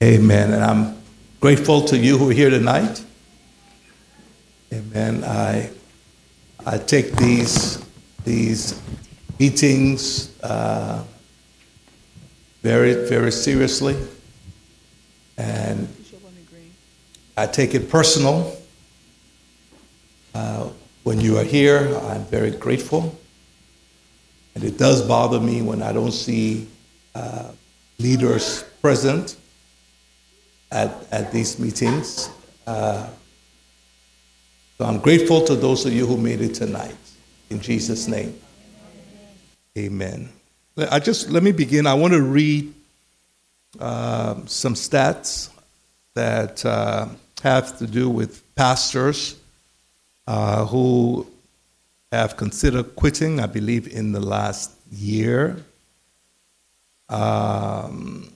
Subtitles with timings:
[0.00, 0.52] Amen.
[0.52, 0.96] And I'm
[1.40, 3.04] grateful to you who are here tonight.
[4.72, 5.24] Amen.
[5.24, 5.70] I,
[6.64, 7.84] I take these,
[8.24, 8.80] these
[9.40, 11.02] meetings uh,
[12.62, 13.96] very, very seriously.
[15.36, 15.92] And
[17.36, 18.56] I take it personal.
[20.32, 20.68] Uh,
[21.02, 23.18] when you are here, I'm very grateful.
[24.54, 26.68] And it does bother me when I don't see
[27.16, 27.50] uh,
[27.98, 29.34] leaders present
[30.70, 32.30] at, at these meetings.
[32.66, 33.08] Uh,
[34.76, 36.96] so I'm grateful to those of you who made it tonight.
[37.50, 38.38] In Jesus' name.
[39.76, 40.28] Amen.
[40.90, 41.86] I just let me begin.
[41.86, 42.72] I want to read
[43.80, 45.50] uh, some stats
[46.14, 47.08] that uh,
[47.42, 49.36] have to do with pastors
[50.26, 51.26] uh, who
[52.12, 53.40] have considered quitting.
[53.40, 55.64] I believe in the last year.
[57.08, 58.32] Um,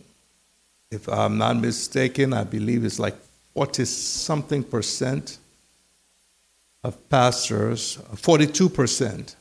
[0.92, 3.16] if I'm not mistaken, I believe it's like
[3.54, 5.38] 40 something percent
[6.84, 9.36] of pastors, 42 percent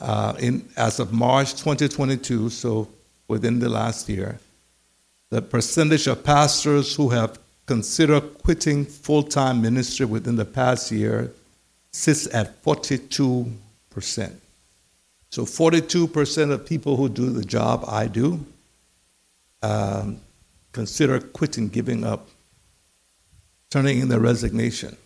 [0.00, 2.88] uh, in, as of March 2022, so
[3.28, 4.38] within the last year,
[5.28, 11.32] the percentage of pastors who have considered quitting full time ministry within the past year
[11.92, 13.52] sits at 42%.
[15.28, 18.44] So 42% of people who do the job I do
[19.62, 20.20] um,
[20.72, 22.28] consider quitting, giving up,
[23.70, 24.96] turning in their resignation.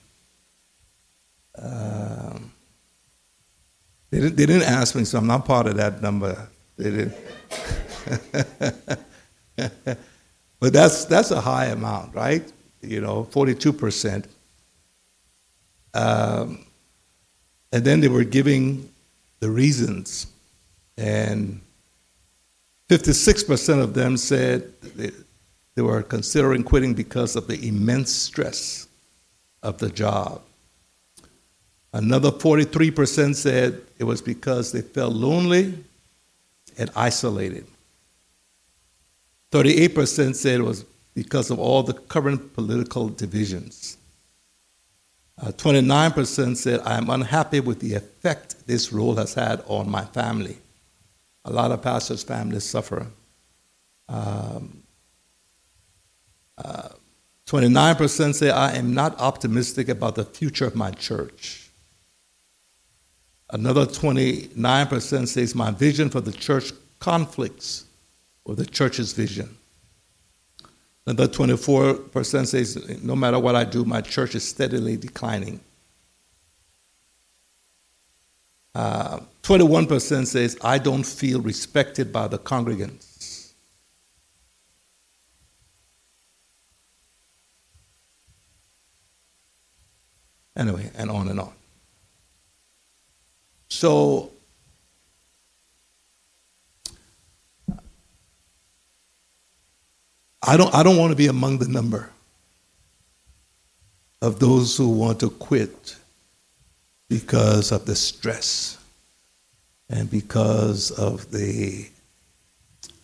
[1.57, 2.53] Um,
[4.11, 6.49] they, didn't, they didn't ask me, so I'm not part of that number.
[6.77, 7.15] They didn't.
[10.61, 12.51] but that's, that's a high amount, right?
[12.81, 14.27] You know, 42%.
[15.95, 16.67] Um,
[17.73, 18.89] and then they were giving
[19.41, 20.27] the reasons.
[20.97, 21.61] And
[22.89, 24.73] 56% of them said
[25.75, 28.89] they, were considering quitting because of the immense stress
[29.63, 30.43] of the job.
[31.93, 35.75] Another 43% said it was because they felt lonely
[36.77, 37.67] and isolated.
[39.53, 40.85] 38% said it was
[41.15, 43.97] because of all the current political divisions.
[45.41, 50.05] Uh, 29% said, I am unhappy with the effect this role has had on my
[50.05, 50.59] family.
[51.45, 53.07] A lot of pastors' families suffer.
[54.09, 54.84] Um,
[56.59, 56.89] uh,
[57.47, 61.69] 29% say, I am not optimistic about the future of my church.
[63.51, 67.85] Another 29% says, My vision for the church conflicts
[68.45, 69.57] with the church's vision.
[71.07, 75.61] Another 24% says, No matter what I do, my church is steadily declining.
[78.75, 83.14] Uh, 21% says, I don't feel respected by the congregants.
[90.57, 91.53] Anyway, and on and on.
[93.69, 94.31] So,
[100.43, 102.11] I don't, I don't want to be among the number
[104.23, 105.97] of those who want to quit
[107.09, 108.79] because of the stress
[109.89, 111.89] and because of the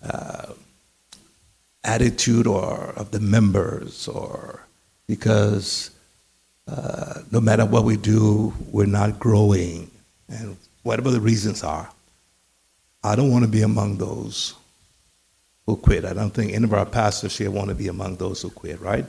[0.02, 0.52] uh,
[1.84, 4.66] attitude or of the members or
[5.06, 5.90] because
[7.30, 9.90] no matter what we do, we're not growing,
[10.28, 11.88] and whatever the reasons are.
[13.02, 14.54] I don't want to be among those
[15.66, 16.04] who quit.
[16.04, 18.80] I don't think any of our pastors here want to be among those who quit,
[18.80, 19.06] right?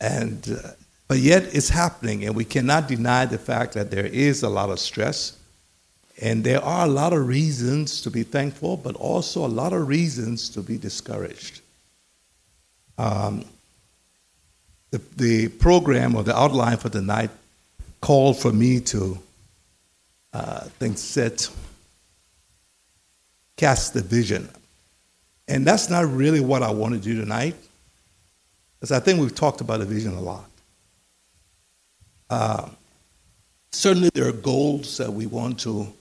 [0.00, 0.70] And uh,
[1.08, 4.70] but yet it's happening, and we cannot deny the fact that there is a lot
[4.70, 5.38] of stress,
[6.20, 9.86] and there are a lot of reasons to be thankful, but also a lot of
[9.86, 11.60] reasons to be discouraged.
[12.96, 13.44] Um,
[14.94, 17.30] the, the program or the outline for tonight
[18.00, 19.18] called for me to
[20.32, 21.48] uh, think set
[23.56, 24.48] cast the vision.
[25.48, 27.56] And that's not really what i want to do tonight
[28.78, 30.44] because i think we've talked about the vision a lot.
[32.30, 32.68] Uh,
[33.72, 35.92] certainly there are goals that we want to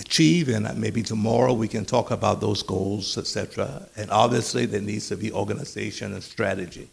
[0.00, 5.08] achieve and maybe tomorrow we can talk about those goals etc and obviously there needs
[5.08, 6.88] to be organization and strategy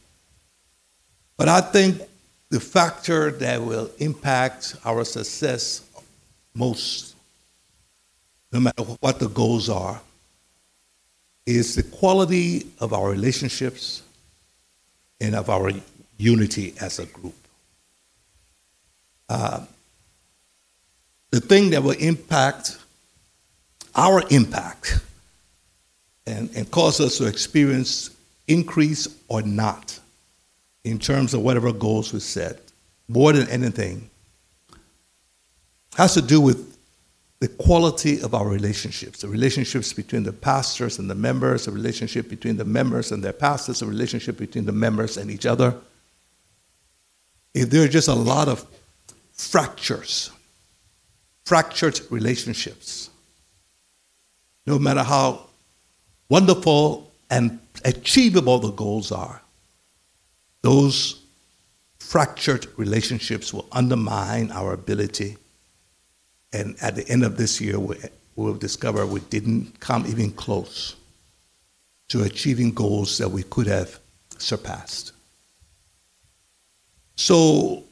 [1.38, 2.02] but I think
[2.50, 5.82] the factor that will impact our success
[6.54, 7.16] most,
[8.52, 10.00] no matter what the goals are,
[11.46, 14.02] is the quality of our relationships
[15.20, 15.72] and of our
[16.18, 17.36] unity as a group.
[19.28, 19.66] Uh,
[21.32, 22.78] the thing that will impact
[23.96, 25.00] our impact
[26.28, 28.10] and, and cause us to experience
[28.48, 30.00] increase or not
[30.86, 32.60] in terms of whatever goals we set,
[33.08, 34.08] more than anything,
[35.96, 36.78] has to do with
[37.40, 42.30] the quality of our relationships, the relationships between the pastors and the members, the relationship
[42.30, 45.76] between the members and their pastors, the relationship between the members and each other.
[47.54, 48.66] If there are just a lot of
[49.34, 50.32] fractures,
[51.46, 53.10] fractured relationships,
[54.68, 55.48] no matter how
[56.30, 59.42] wonderful and achievable the goals are,
[60.66, 61.22] those
[62.00, 65.38] fractured relationships will undermine our ability.
[66.54, 67.98] And at the end of this year, we,
[68.36, 70.96] will discover we didn't come even close
[72.08, 74.00] to achieving goals that we could have
[74.40, 75.12] surpassed.
[77.16, 77.84] So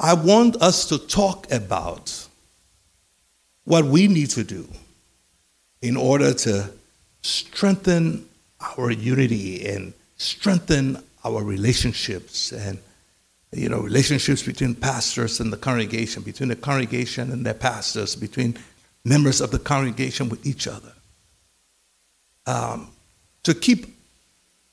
[0.00, 2.26] I want us to talk about
[3.62, 4.66] what we need to do
[5.80, 6.70] in order to
[7.22, 8.28] strengthen
[8.60, 12.78] our unity and strengthen our relationships and
[13.52, 18.56] you know relationships between pastors and the congregation between the congregation and their pastors between
[19.04, 20.92] members of the congregation with each other
[22.46, 22.88] um,
[23.42, 23.86] to keep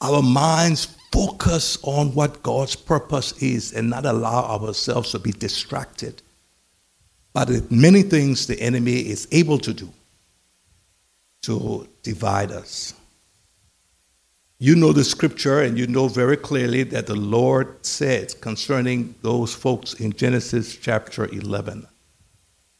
[0.01, 6.21] our minds focused on what god's purpose is and not allow ourselves to be distracted
[7.33, 9.89] by the many things the enemy is able to do
[11.43, 12.93] to divide us.
[14.59, 19.53] You know the scripture, and you know very clearly that the Lord said concerning those
[19.53, 21.87] folks in Genesis chapter 11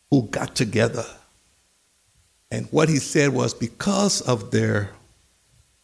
[0.09, 1.05] who got together.
[2.51, 4.91] And what he said was because of their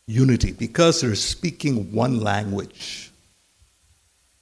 [0.06, 3.12] unity, because they're speaking one language,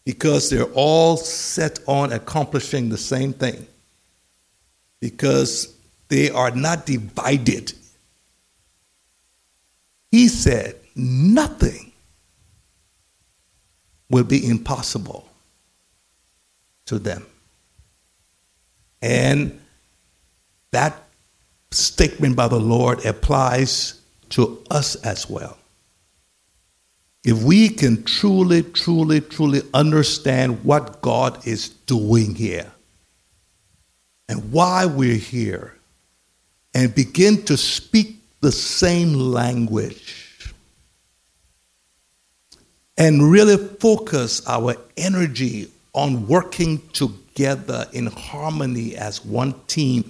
[0.05, 3.65] because they're all set on accomplishing the same thing,
[4.99, 5.73] because
[6.09, 7.73] they are not divided
[10.11, 11.91] he said, nothing
[14.09, 15.27] will be impossible
[16.85, 17.25] to them.
[19.01, 19.59] And
[20.71, 20.97] that
[21.71, 25.57] statement by the Lord applies to us as well.
[27.23, 32.71] If we can truly, truly, truly understand what God is doing here
[34.29, 35.73] and why we're here,
[36.73, 40.26] and begin to speak the same language
[42.97, 50.03] and really focus our energy on working together in harmony as one team,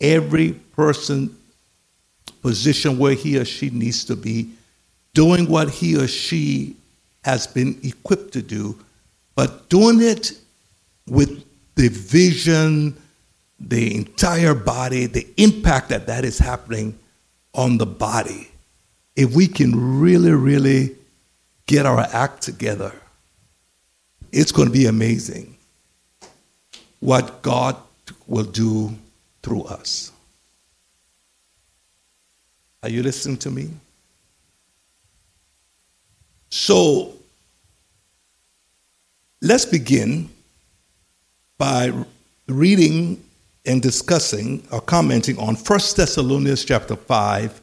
[0.00, 1.36] every person
[2.42, 4.50] position where he or she needs to be,
[5.12, 6.76] doing what he or she
[7.24, 8.78] has been equipped to do,
[9.34, 10.32] but doing it
[11.06, 11.44] with
[11.74, 12.96] the vision,
[13.58, 16.98] the entire body, the impact that that is happening
[17.54, 18.48] on the body,
[19.16, 20.96] if we can really, really
[21.70, 22.92] get our act together,
[24.32, 25.56] it's going to be amazing
[26.98, 27.76] what God
[28.26, 28.92] will do
[29.40, 30.10] through us.
[32.82, 33.70] Are you listening to me?
[36.50, 37.14] So,
[39.40, 40.28] let's begin
[41.56, 41.92] by
[42.48, 43.22] reading
[43.64, 47.60] and discussing or commenting on 1 Thessalonians chapter 5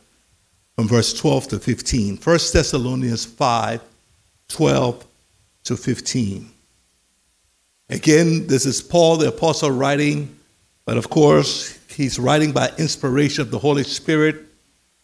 [0.78, 2.18] from verse 12 to 15.
[2.18, 3.82] 1 Thessalonians 5,
[4.50, 5.06] 12
[5.66, 6.50] to 15.
[7.90, 10.36] Again, this is Paul the apostle writing,
[10.86, 14.44] but of course, he's writing by inspiration of the Holy Spirit.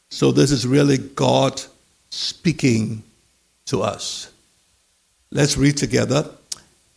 [0.09, 1.61] So this is really God
[2.09, 3.03] speaking
[3.65, 4.31] to us.
[5.31, 6.29] Let's read together.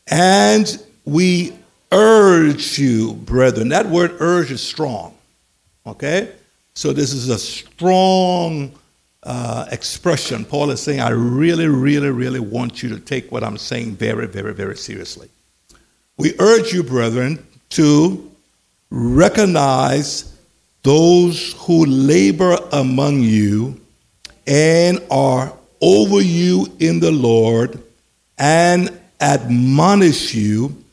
[0.08, 1.52] And we
[1.92, 3.70] urge you, brethren.
[3.70, 5.14] That word urge is strong.
[5.86, 6.32] Okay?
[6.74, 8.72] So this is a strong
[9.26, 10.44] uh, expression.
[10.44, 14.26] Paul is saying, I really, really, really want you to take what I'm saying very,
[14.26, 15.28] very, very seriously.
[16.16, 18.30] We urge you, brethren, to
[18.90, 20.32] recognize
[20.82, 23.80] those who labor among you
[24.46, 27.82] and are over you in the Lord
[28.38, 30.84] and admonish you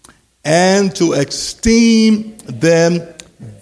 [0.44, 3.00] and to esteem them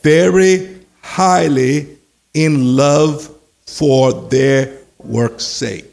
[0.01, 1.97] very highly
[2.33, 3.30] in love
[3.71, 5.85] for their work's sake.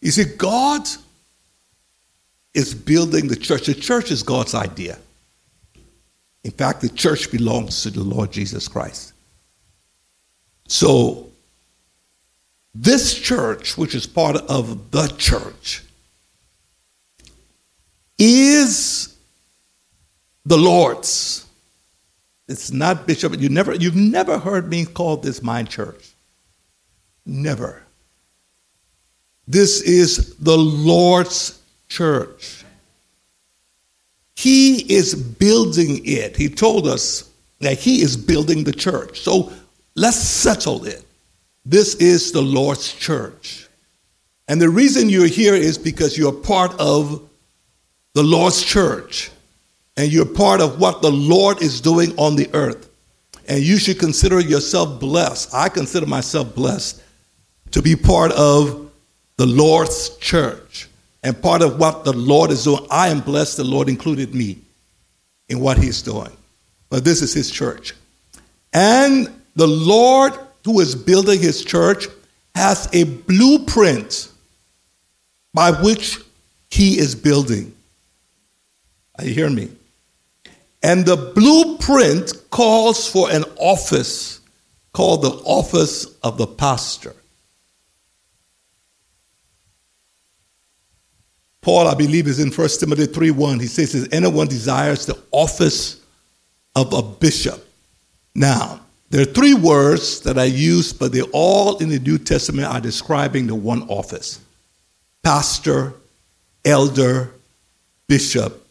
[0.00, 0.86] You see, God
[2.52, 3.66] is building the church.
[3.66, 4.98] The church is God's idea.
[6.44, 9.14] In fact, the church belongs to the Lord Jesus Christ.
[10.68, 11.26] So,
[12.74, 15.82] this church, which is part of the church,
[18.18, 19.16] is
[20.46, 21.43] the Lord's.
[22.48, 23.38] It's not Bishop.
[23.40, 26.12] You never, you've never heard me call this my church.
[27.24, 27.82] Never.
[29.46, 32.64] This is the Lord's church.
[34.36, 36.36] He is building it.
[36.36, 39.20] He told us that He is building the church.
[39.20, 39.52] So
[39.94, 41.04] let's settle it.
[41.64, 43.68] This is the Lord's church.
[44.48, 47.26] And the reason you're here is because you're part of
[48.12, 49.30] the Lord's church
[49.96, 52.90] and you're part of what the Lord is doing on the earth.
[53.46, 55.54] And you should consider yourself blessed.
[55.54, 57.02] I consider myself blessed
[57.72, 58.90] to be part of
[59.36, 60.88] the Lord's church
[61.22, 62.86] and part of what the Lord is doing.
[62.90, 64.58] I am blessed the Lord included me
[65.48, 66.30] in what he's doing.
[66.88, 67.94] But this is his church.
[68.72, 70.32] And the Lord
[70.64, 72.06] who is building his church
[72.54, 74.30] has a blueprint
[75.52, 76.18] by which
[76.70, 77.74] he is building.
[79.18, 79.70] Are you hearing me?
[80.84, 84.40] And the blueprint calls for an office
[84.92, 87.16] called the office of the pastor.
[91.62, 93.60] Paul, I believe, is in 1 Timothy 3 1.
[93.60, 96.02] He says, If anyone desires the office
[96.76, 97.66] of a bishop.
[98.34, 102.68] Now, there are three words that I use, but they all in the New Testament
[102.68, 104.38] are describing the one office
[105.22, 105.94] pastor,
[106.62, 107.32] elder,
[108.06, 108.63] bishop.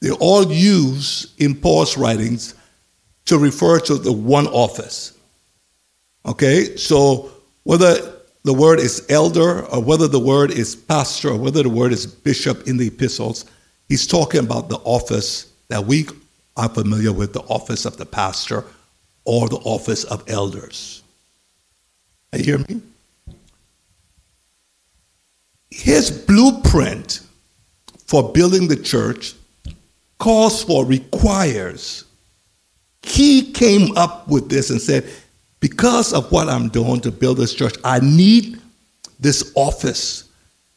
[0.00, 2.54] They're all used in Paul's writings
[3.26, 5.16] to refer to the one office.
[6.26, 7.30] Okay, so
[7.64, 11.92] whether the word is elder or whether the word is pastor or whether the word
[11.92, 13.44] is bishop in the epistles,
[13.88, 16.06] he's talking about the office that we
[16.56, 18.64] are familiar with the office of the pastor
[19.24, 21.02] or the office of elders.
[22.32, 22.80] You hear me?
[25.70, 27.20] His blueprint
[28.06, 29.34] for building the church
[30.20, 32.04] calls for, requires.
[33.02, 35.10] He came up with this and said,
[35.58, 38.60] because of what I'm doing to build this church, I need
[39.18, 40.30] this office.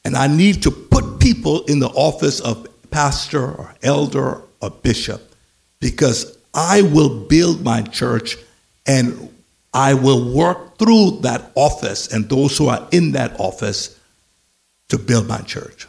[0.03, 5.35] And I need to put people in the office of pastor or elder or bishop
[5.79, 8.37] because I will build my church
[8.85, 9.29] and
[9.73, 13.99] I will work through that office and those who are in that office
[14.89, 15.87] to build my church.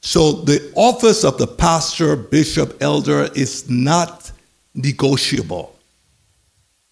[0.00, 4.30] So the office of the pastor, bishop, elder is not
[4.74, 5.78] negotiable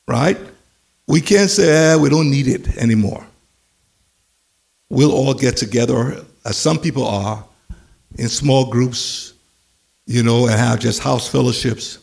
[0.06, 0.38] right?
[1.06, 3.26] We can't say, eh, we don't need it anymore.
[4.88, 7.44] We'll all get together, as some people are,
[8.18, 9.34] in small groups,
[10.06, 11.98] you know, and have just house fellowships,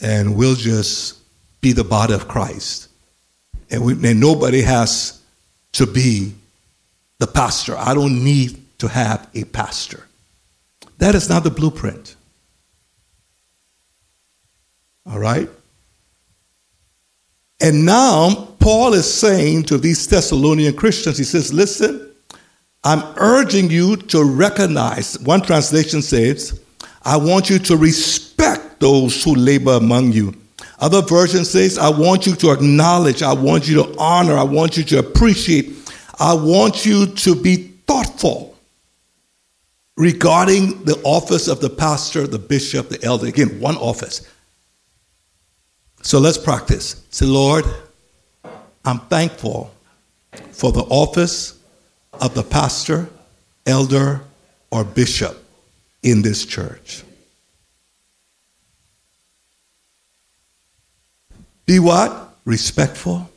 [0.00, 1.18] and we'll just
[1.60, 2.88] be the body of Christ.
[3.70, 5.20] And, we, and nobody has
[5.72, 6.32] to be
[7.18, 7.76] the pastor.
[7.76, 10.06] I don't need to have a pastor.
[10.98, 12.16] That is not the blueprint.
[15.06, 15.48] All right?
[17.60, 22.12] And now Paul is saying to these Thessalonian Christians, he says, listen,
[22.84, 26.60] I'm urging you to recognize, one translation says,
[27.02, 30.34] I want you to respect those who labor among you.
[30.78, 34.76] Other version says, I want you to acknowledge, I want you to honor, I want
[34.76, 35.72] you to appreciate,
[36.20, 38.47] I want you to be thoughtful
[39.98, 43.26] regarding the office of the pastor, the bishop, the elder.
[43.26, 44.26] Again, one office.
[46.02, 47.04] So let's practice.
[47.10, 47.64] Say, Lord,
[48.84, 49.74] I'm thankful
[50.52, 51.58] for the office
[52.12, 53.08] of the pastor,
[53.66, 54.20] elder,
[54.70, 55.36] or bishop
[56.04, 57.02] in this church.
[61.66, 62.36] Be what?
[62.44, 63.28] Respectful,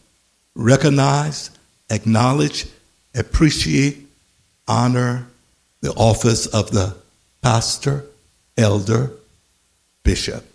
[0.53, 1.49] recognize,
[1.89, 2.67] acknowledge,
[3.15, 4.07] appreciate,
[4.67, 5.25] honor
[5.81, 6.95] the office of the
[7.41, 8.05] pastor,
[8.57, 9.11] elder,
[10.03, 10.45] bishop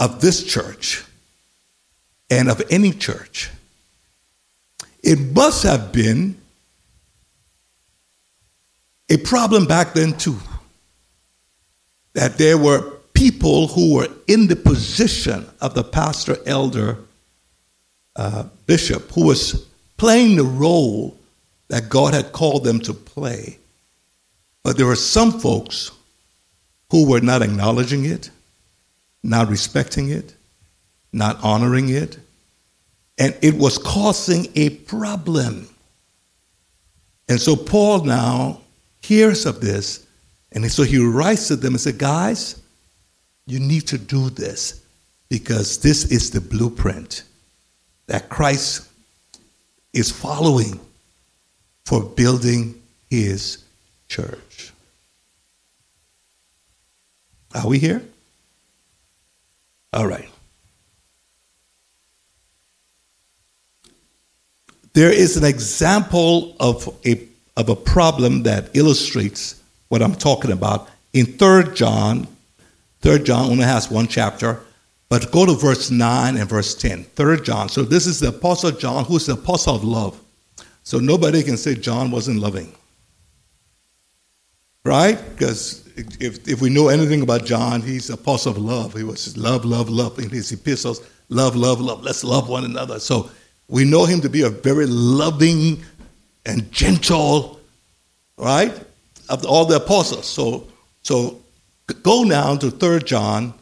[0.00, 1.04] of this church
[2.30, 3.50] and of any church,
[5.02, 6.36] it must have been
[9.10, 10.38] a problem back then, too.
[12.14, 12.80] That there were
[13.12, 16.96] people who were in the position of the pastor, elder,
[18.16, 21.16] uh, bishop, who was playing the role
[21.70, 23.56] that God had called them to play.
[24.64, 25.92] But there were some folks
[26.90, 28.30] who were not acknowledging it,
[29.22, 30.34] not respecting it,
[31.12, 32.18] not honoring it,
[33.18, 35.68] and it was causing a problem.
[37.28, 38.60] And so Paul now
[39.00, 40.04] hears of this,
[40.50, 42.60] and so he writes to them and says, Guys,
[43.46, 44.84] you need to do this
[45.28, 47.22] because this is the blueprint
[48.08, 48.88] that Christ
[49.92, 50.80] is following
[51.84, 53.64] for building his
[54.08, 54.72] church.
[57.54, 58.02] Are we here?
[59.92, 60.30] All right.
[64.92, 70.88] there is an example of a, of a problem that illustrates what I'm talking about
[71.12, 72.26] in 3 John.
[73.02, 74.60] 3 John only has one chapter,
[75.08, 77.04] but go to verse 9 and verse 10.
[77.04, 77.68] 3 John.
[77.68, 80.20] So this is the Apostle John, who's the Apostle of love.
[80.90, 82.74] So nobody can say John wasn't loving.
[84.84, 85.20] Right?
[85.30, 85.86] Because
[86.18, 88.94] if, if we know anything about John, he's the apostle of love.
[88.94, 91.00] He was love, love, love in his epistles.
[91.28, 92.02] Love, love, love.
[92.02, 92.98] Let's love one another.
[92.98, 93.30] So
[93.68, 95.80] we know him to be a very loving
[96.44, 97.60] and gentle,
[98.36, 98.76] right?
[99.28, 100.26] Of all the apostles.
[100.26, 100.66] So,
[101.02, 101.40] so
[102.02, 103.54] go now to 3 John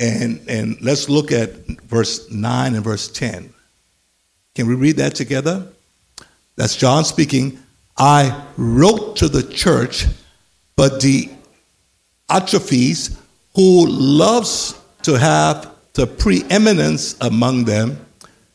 [0.00, 1.50] and, and let's look at
[1.82, 3.54] verse 9 and verse 10.
[4.56, 5.68] Can we read that together?
[6.56, 7.58] That's John speaking.
[7.96, 10.06] I wrote to the church,
[10.76, 11.30] but the
[12.28, 13.16] Diotrephes,
[13.54, 17.98] who loves to have the preeminence among them,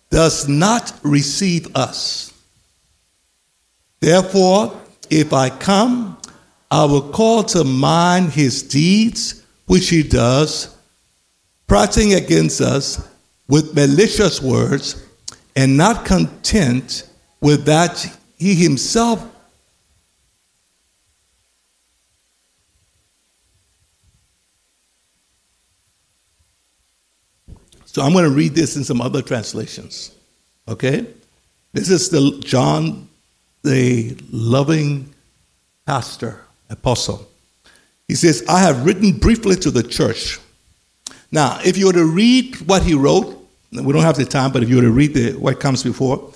[0.10, 2.34] does not receive us.
[4.00, 6.18] Therefore, if I come,
[6.70, 10.75] I will call to mind his deeds, which he does,
[11.68, 13.08] prating against us
[13.48, 15.04] with malicious words,
[15.56, 17.07] and not content
[17.41, 19.25] with that he himself
[27.98, 30.12] So I'm going to read this in some other translations.
[30.67, 31.08] Okay?
[31.74, 33.10] This is the John,
[33.63, 35.12] the loving
[35.88, 37.27] pastor, apostle.
[38.08, 40.38] He says, I have written briefly to the church.
[41.32, 44.62] Now, if you were to read what he wrote, we don't have the time, but
[44.62, 46.32] if you were to read the, what comes before,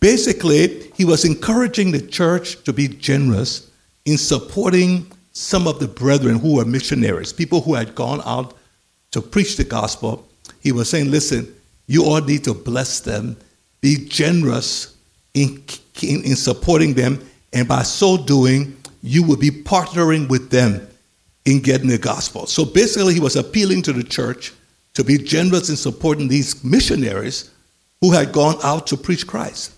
[0.00, 3.70] basically, he was encouraging the church to be generous
[4.04, 8.54] in supporting some of the brethren who were missionaries, people who had gone out
[9.10, 10.26] to preach the gospel
[10.66, 11.54] he was saying, listen,
[11.86, 13.36] you all need to bless them,
[13.80, 14.96] be generous
[15.32, 15.62] in,
[16.02, 20.84] in, in supporting them, and by so doing, you will be partnering with them
[21.44, 22.46] in getting the gospel.
[22.46, 24.52] So basically, he was appealing to the church
[24.94, 27.48] to be generous in supporting these missionaries
[28.00, 29.72] who had gone out to preach Christ.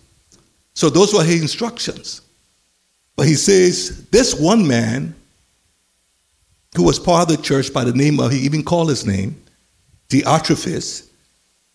[0.78, 2.20] So those were his instructions.
[3.16, 5.12] But he says, this one man
[6.76, 9.42] who was part of the church by the name of, he even called his name,
[10.08, 11.08] Diotrephes,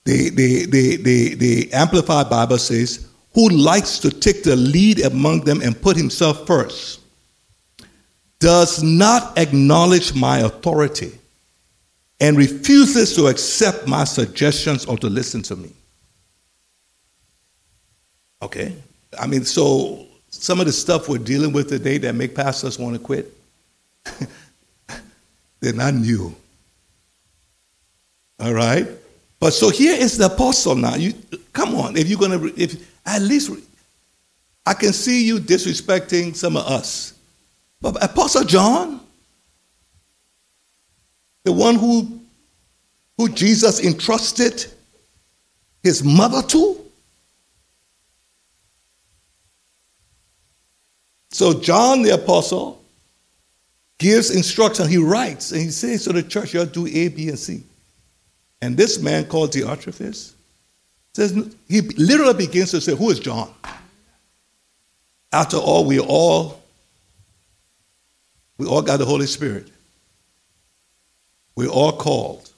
[0.05, 5.41] the, the, the, the, the Amplified Bible says, who likes to take the lead among
[5.41, 7.01] them and put himself first,
[8.39, 11.11] does not acknowledge my authority
[12.21, 15.73] and refuses to accept my suggestions or to listen to me.
[18.41, 18.73] Okay?
[19.19, 22.95] I mean, so some of the stuff we're dealing with today that make pastors want
[22.95, 23.31] to quit,
[25.59, 26.35] they're not new.
[28.39, 28.87] All right?
[29.39, 30.95] But so here is the apostle now.
[30.95, 31.13] You
[31.51, 33.51] come on, if you're gonna if at least
[34.65, 37.13] I can see you disrespecting some of us.
[37.81, 39.01] But Apostle John,
[41.43, 42.21] the one who
[43.17, 44.65] who Jesus entrusted
[45.83, 46.82] his mother to.
[51.33, 52.81] So John the apostle
[53.97, 54.87] gives instruction.
[54.87, 57.63] He writes and he says to the church, you'll do A, B, and C.
[58.61, 60.33] And this man called Diotrephes
[61.13, 63.53] says he literally begins to say, Who is John?
[65.31, 66.61] After all, we all
[68.57, 69.67] we all got the Holy Spirit.
[71.55, 72.51] We're all called.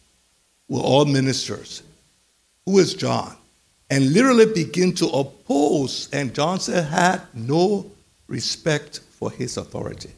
[0.67, 1.83] We're all ministers.
[2.65, 3.35] Who is John?
[3.89, 6.09] And literally begin to oppose.
[6.11, 7.91] And John said, had no
[8.27, 10.11] respect for his authority.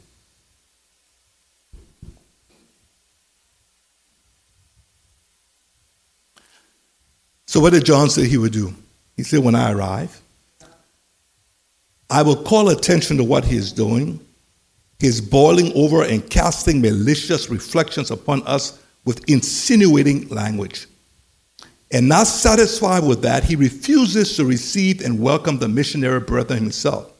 [7.47, 8.73] So, what did John say he would do?
[9.15, 10.21] He said, When I arrive,
[12.09, 14.19] I will call attention to what he is doing.
[14.99, 20.87] He's boiling over and casting malicious reflections upon us with insinuating language.
[21.91, 27.11] And not satisfied with that, he refuses to receive and welcome the missionary brethren himself,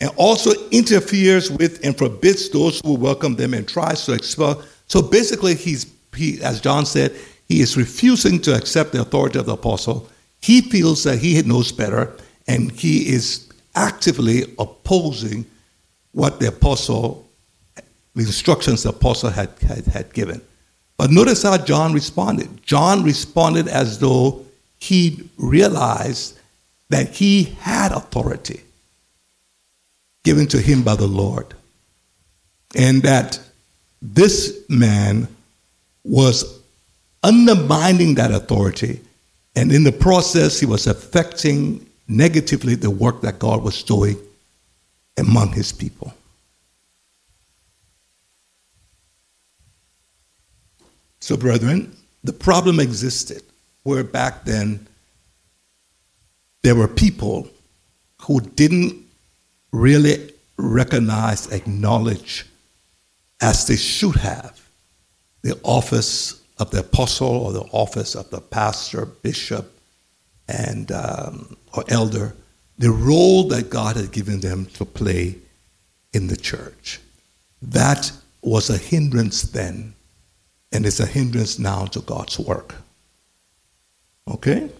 [0.00, 4.62] and also interferes with and forbids those who welcome them and tries to expel.
[4.88, 7.14] So basically, he's, he, as John said,
[7.48, 10.08] he is refusing to accept the authority of the apostle.
[10.40, 12.14] He feels that he knows better,
[12.46, 15.46] and he is actively opposing
[16.12, 17.26] what the apostle,
[18.14, 20.40] the instructions the apostle had, had, had given.
[20.96, 22.62] But notice how John responded.
[22.64, 24.44] John responded as though
[24.78, 26.38] he realized
[26.88, 28.62] that he had authority
[30.26, 31.54] given to him by the Lord,
[32.74, 33.38] and that
[34.02, 35.28] this man
[36.02, 36.60] was
[37.22, 39.00] undermining that authority.
[39.54, 44.16] And in the process, he was affecting negatively the work that God was doing
[45.16, 46.12] among his people.
[51.20, 53.42] So, brethren, the problem existed
[53.84, 54.88] where back then
[56.62, 57.48] there were people
[58.22, 59.05] who didn't
[59.72, 62.46] really recognize, acknowledge,
[63.40, 64.60] as they should have,
[65.42, 69.72] the office of the apostle or the office of the pastor, bishop,
[70.48, 72.34] and um, or elder,
[72.78, 75.36] the role that God had given them to play
[76.12, 77.00] in the church.
[77.60, 79.94] That was a hindrance then,
[80.72, 82.74] and it's a hindrance now to God's work.
[84.28, 84.70] Okay?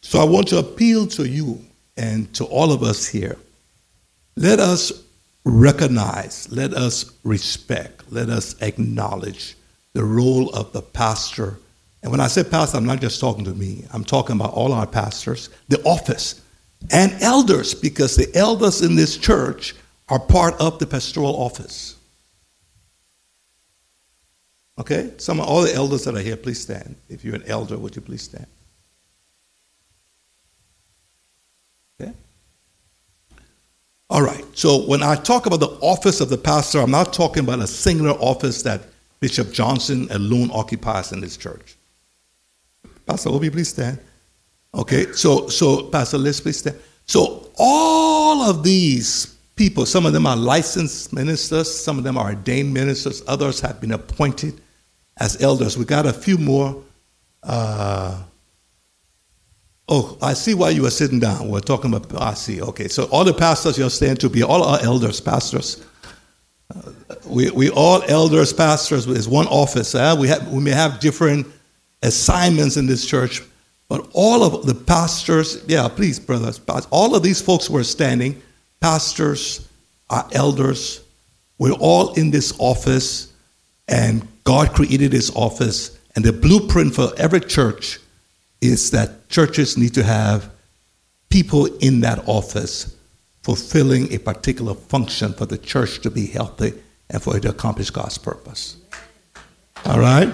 [0.00, 1.64] So I want to appeal to you
[1.96, 3.36] and to all of us here.
[4.38, 4.92] Let us
[5.44, 9.56] recognize, let us respect, let us acknowledge
[9.94, 11.58] the role of the pastor.
[12.04, 14.72] And when I say pastor, I'm not just talking to me, I'm talking about all
[14.72, 16.40] our pastors, the office,
[16.92, 19.74] and elders, because the elders in this church
[20.08, 21.96] are part of the pastoral office.
[24.78, 25.14] Okay?
[25.16, 26.94] Some all the elders that are here, please stand.
[27.08, 28.46] If you're an elder, would you please stand?
[34.10, 34.44] All right.
[34.56, 37.66] So when I talk about the office of the pastor, I'm not talking about a
[37.66, 38.82] singular office that
[39.20, 41.76] Bishop Johnson alone occupies in this church.
[43.06, 43.98] Pastor Obi, please stand.
[44.74, 46.76] Okay, so so Pastor Liz, please stand.
[47.06, 52.30] So all of these people, some of them are licensed ministers, some of them are
[52.30, 54.60] ordained ministers, others have been appointed
[55.18, 55.76] as elders.
[55.76, 56.82] We got a few more.
[57.42, 58.22] Uh,
[59.88, 61.48] oh, I see why you were sitting down.
[61.48, 62.60] We're talking about, I see.
[62.60, 65.84] Okay, so all the pastors you're staying to be, all our elders, pastors.
[66.74, 66.92] Uh,
[67.26, 69.94] we, we all elders, pastors, is one office.
[69.94, 70.14] Eh?
[70.14, 71.46] We, have, we may have different
[72.02, 73.42] assignments in this church,
[73.88, 78.40] but all of the pastors, yeah, please, brothers, all of these folks who are standing,
[78.80, 79.68] pastors,
[80.10, 81.02] our elders,
[81.58, 83.32] we're all in this office,
[83.88, 87.98] and God created this office, and the blueprint for every church
[88.60, 90.50] is that churches need to have
[91.28, 92.96] people in that office
[93.42, 96.72] fulfilling a particular function for the church to be healthy
[97.10, 98.76] and for it to accomplish God's purpose.
[99.84, 100.28] All right?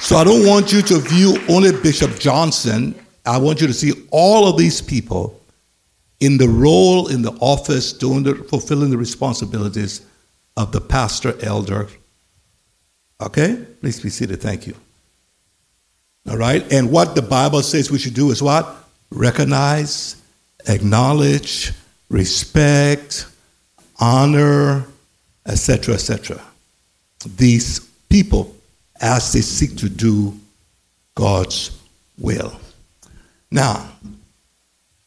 [0.00, 2.94] So I don't want you to view only Bishop Johnson.
[3.26, 5.40] I want you to see all of these people
[6.20, 10.04] in the role in the office, doing the, fulfilling the responsibilities
[10.56, 11.88] of the pastor elder.
[13.20, 13.64] Okay?
[13.80, 14.40] Please be seated.
[14.40, 14.74] Thank you.
[16.28, 16.70] All right?
[16.72, 18.76] And what the Bible says we should do is what?
[19.10, 20.20] Recognize,
[20.68, 21.72] acknowledge,
[22.08, 23.26] respect,
[23.98, 24.84] honor,
[25.46, 26.40] etc., etc.
[27.36, 28.54] These people
[29.00, 30.38] as they seek to do
[31.14, 31.70] God's
[32.18, 32.52] will.
[33.50, 33.90] Now,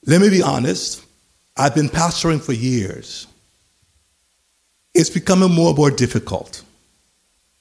[0.05, 1.05] let me be honest.
[1.55, 3.27] I've been pastoring for years.
[4.93, 6.63] It's becoming more and more difficult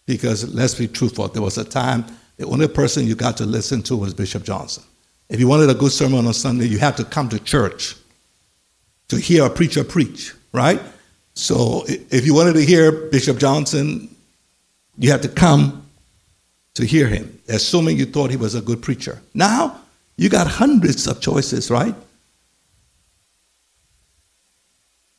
[0.06, 3.82] because, let's be truthful, there was a time the only person you got to listen
[3.82, 4.82] to was Bishop Johnson.
[5.28, 7.96] If you wanted a good sermon on Sunday, you had to come to church
[9.08, 10.80] to hear a preacher preach, right?
[11.34, 14.14] So if you wanted to hear Bishop Johnson,
[14.98, 15.86] you had to come
[16.74, 19.20] to hear him, assuming you thought he was a good preacher.
[19.34, 19.80] Now,
[20.16, 21.94] you got hundreds of choices, right?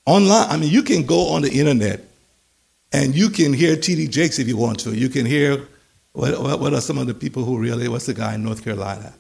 [0.06, 2.02] Online, I mean, you can go on the internet
[2.92, 4.08] and you can hear T.D.
[4.08, 4.96] Jakes if you want to.
[4.96, 5.68] You can hear,
[6.14, 9.14] what, what are some of the people who really, what's the guy in North Carolina?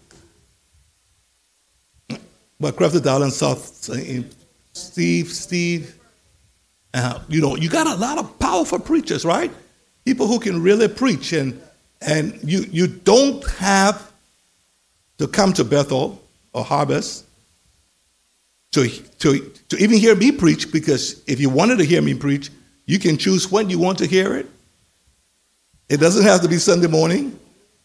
[2.60, 3.90] But Creflo Dollar South,
[4.74, 6.00] Steve, Steve,
[6.94, 9.52] uh, you know, you got a lot of powerful preachers, right?
[10.06, 11.60] People who can really preach, and
[12.02, 14.12] and you you don't have
[15.18, 16.22] to come to Bethel
[16.54, 17.26] or Harvest
[18.72, 18.88] to
[19.20, 22.50] to to even hear me preach, because if you wanted to hear me preach,
[22.86, 24.48] you can choose when you want to hear it.
[25.90, 27.40] It doesn't have to be Sunday morning,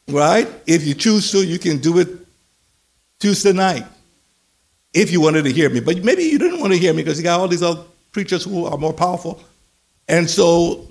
[0.09, 0.49] right?
[0.67, 2.09] If you choose to, you can do it
[3.19, 3.85] Tuesday night
[4.95, 5.81] if you wanted to hear me.
[5.81, 7.83] But maybe you didn't want to hear me because you got all these other
[8.13, 9.43] preachers who are more powerful.
[10.09, 10.89] And so,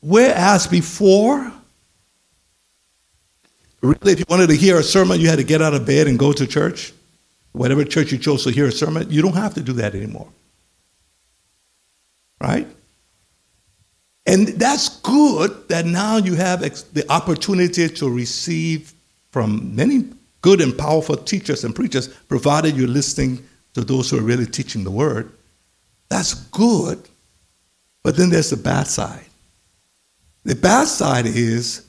[0.00, 1.50] whereas before,
[3.80, 6.06] really, if you wanted to hear a sermon, you had to get out of bed
[6.06, 6.92] and go to church,
[7.52, 10.28] whatever church you chose to hear a sermon, you don't have to do that anymore.
[12.40, 12.68] Right?
[14.28, 16.60] And that's good that now you have
[16.92, 18.92] the opportunity to receive
[19.30, 20.04] from many
[20.42, 24.84] good and powerful teachers and preachers, provided you're listening to those who are really teaching
[24.84, 25.32] the word.
[26.10, 27.08] That's good.
[28.02, 29.24] But then there's the bad side.
[30.44, 31.86] The bad side is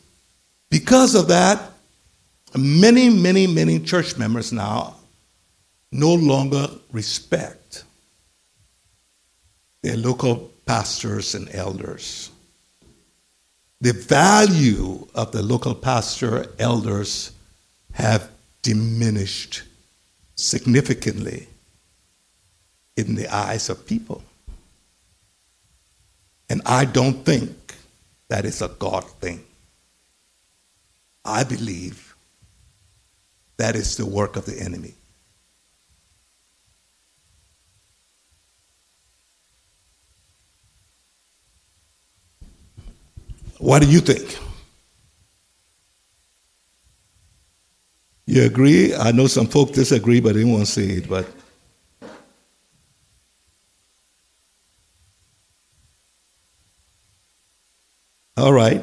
[0.69, 1.71] because of that,
[2.57, 4.95] many, many, many church members now
[5.91, 7.83] no longer respect
[9.81, 12.29] their local pastors and elders.
[13.81, 17.31] The value of the local pastor elders
[17.93, 18.29] have
[18.61, 19.63] diminished
[20.35, 21.47] significantly
[22.95, 24.21] in the eyes of people.
[26.51, 27.73] And I don't think
[28.27, 29.43] that is a God thing.
[31.25, 32.15] I believe
[33.57, 34.93] that is the work of the enemy.
[43.59, 44.37] What do you think?
[48.25, 48.95] You agree?
[48.95, 51.09] I know some folks disagree, but they won't say it.
[51.09, 51.27] But
[58.37, 58.81] all right.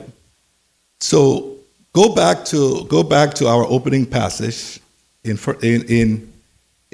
[1.00, 1.56] So
[1.92, 4.78] go back to go back to our opening passage
[5.24, 6.32] in in in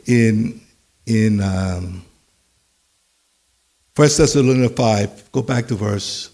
[0.07, 0.61] in,
[1.07, 2.05] in um,
[3.97, 5.33] First Thessalonians five.
[5.33, 6.32] Go back to verse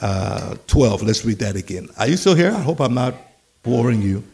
[0.00, 1.02] uh, 12.
[1.02, 1.88] Let's read that again.
[1.98, 2.52] Are you still here?
[2.52, 3.14] I hope I'm not
[3.62, 4.24] boring you.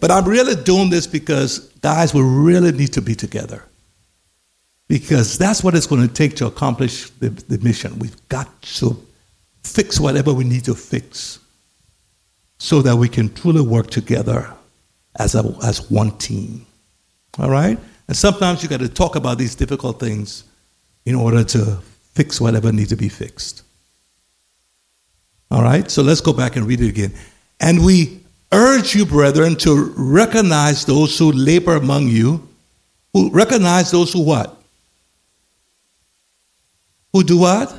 [0.00, 3.64] But I'm really doing this because guys, we really need to be together.
[4.88, 7.98] Because that's what it's going to take to accomplish the, the mission.
[7.98, 8.96] We've got to
[9.62, 11.40] fix whatever we need to fix
[12.58, 14.50] so that we can truly work together
[15.16, 16.66] as, a, as one team.
[17.38, 17.78] All right?
[18.06, 20.44] And sometimes you got to talk about these difficult things
[21.04, 21.78] in order to
[22.14, 23.62] fix whatever needs to be fixed.
[25.50, 27.12] All right, so let's go back and read it again.
[27.60, 28.20] And we
[28.52, 32.46] urge you, brethren, to recognize those who labor among you.
[33.14, 34.60] Who recognize those who what?
[37.12, 37.74] Who do what?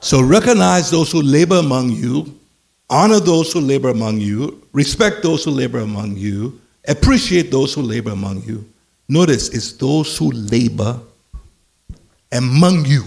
[0.00, 2.38] So recognize those who labor among you,
[2.90, 7.82] honor those who labor among you, respect those who labor among you, appreciate those who
[7.82, 8.64] labor among you.
[9.08, 11.00] Notice it's those who labor
[12.32, 13.02] among you.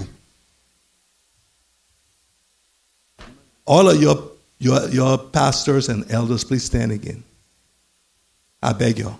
[3.65, 7.23] All of your, your, your pastors and elders, please stand again.
[8.61, 9.15] I beg you.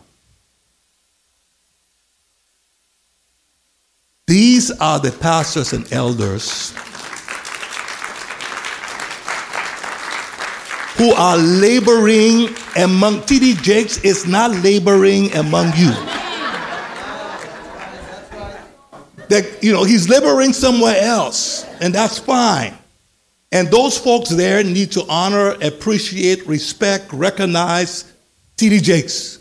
[4.28, 6.74] These are the pastors and elders
[10.96, 13.56] who are laboring among T.D.
[13.56, 15.92] Jakes is not laboring among you.
[19.28, 22.78] That you know he's laboring somewhere else, and that's fine.
[23.52, 28.12] And those folks there need to honor, appreciate, respect, recognize
[28.56, 28.80] T.D.
[28.80, 29.40] Jakes.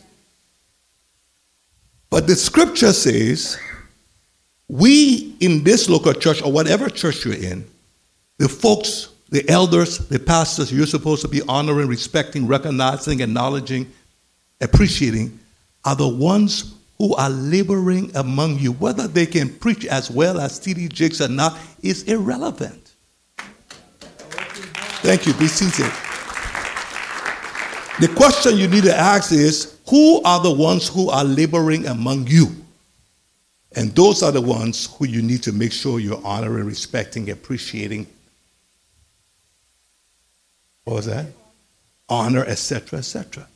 [2.11, 3.57] But the scripture says,
[4.69, 7.65] we in this local church or whatever church you're in,
[8.39, 13.91] the folks, the elders, the pastors, you're supposed to be honoring, respecting, recognizing, acknowledging,
[14.61, 15.39] appreciating,
[15.85, 18.73] are the ones who are laboring among you.
[18.73, 20.89] Whether they can preach as well as T.D.
[20.89, 22.93] Jakes or not is irrelevant.
[25.03, 25.35] Thank you.
[25.35, 25.91] Be seated.
[28.01, 32.27] The question you need to ask is who are the ones who are laboring among
[32.27, 32.49] you?
[33.77, 38.07] And those are the ones who you need to make sure you're honoring, respecting, appreciating.
[40.85, 41.27] What was that?
[42.09, 43.47] Honor, etc., etc.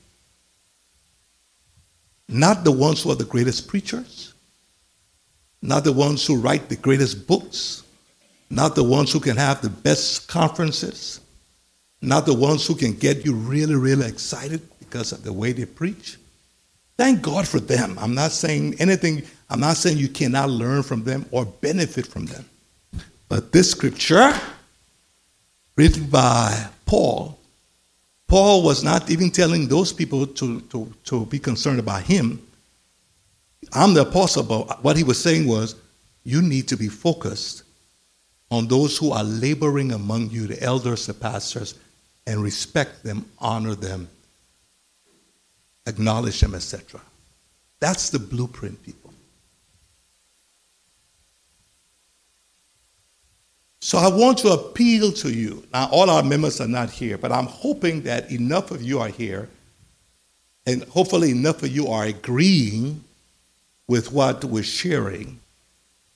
[2.29, 4.35] Not the ones who are the greatest preachers,
[5.61, 7.83] not the ones who write the greatest books,
[8.51, 11.21] not the ones who can have the best conferences,
[12.05, 15.65] not the ones who can get you really, really excited because of the way they
[15.65, 16.17] preach.
[16.97, 17.99] Thank God for them.
[17.99, 22.27] I'm not saying anything, I'm not saying you cannot learn from them or benefit from
[22.27, 22.45] them.
[23.29, 24.33] But this scripture,
[25.77, 27.39] written by Paul,
[28.29, 32.41] Paul was not even telling those people to, to, to be concerned about him.
[33.73, 35.75] I'm the apostle, but what he was saying was,
[36.23, 37.65] you need to be focused
[38.51, 41.75] on those who are laboring among you, the elders, the pastors,
[42.27, 44.09] and respect them, honor them,
[45.87, 47.01] acknowledge them, etc.
[47.81, 49.13] That's the blueprint, people.
[53.81, 55.63] So I want to appeal to you.
[55.71, 59.09] Now, all our members are not here, but I'm hoping that enough of you are
[59.09, 59.51] here,
[60.67, 63.05] and hopefully enough of you are agreeing
[63.87, 65.39] with what we're sharing,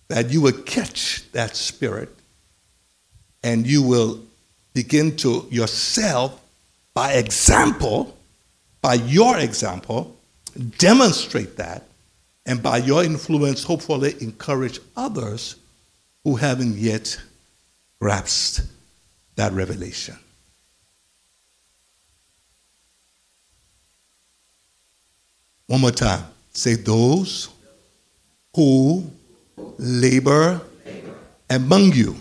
[0.08, 2.08] that you will catch that spirit
[3.42, 4.20] and you will
[4.74, 6.40] begin to yourself,
[6.94, 8.16] by example,
[8.80, 10.16] by your example,
[10.78, 11.84] demonstrate that,
[12.46, 15.56] and by your influence, hopefully encourage others
[16.24, 17.20] who haven't yet
[18.00, 18.66] grasped
[19.36, 20.16] that revelation.
[25.66, 26.24] One more time.
[26.54, 27.50] Say, those
[28.54, 29.08] who
[29.78, 30.60] labor
[31.50, 32.16] among you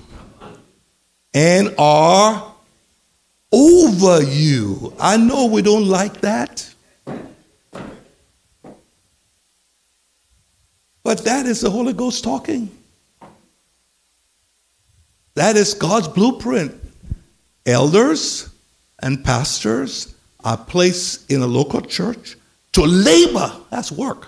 [1.34, 2.54] and are
[3.52, 4.94] over you.
[5.00, 6.74] I know we don't like that.
[11.04, 12.70] But that is the Holy Ghost talking.
[15.36, 16.76] That is God's blueprint.
[17.66, 18.50] Elders
[19.02, 22.36] and pastors are placed in a local church
[22.74, 23.52] to labor.
[23.70, 24.28] That's work.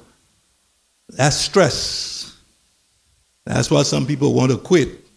[1.09, 2.37] That's stress.
[3.45, 5.08] That's why some people want to quit.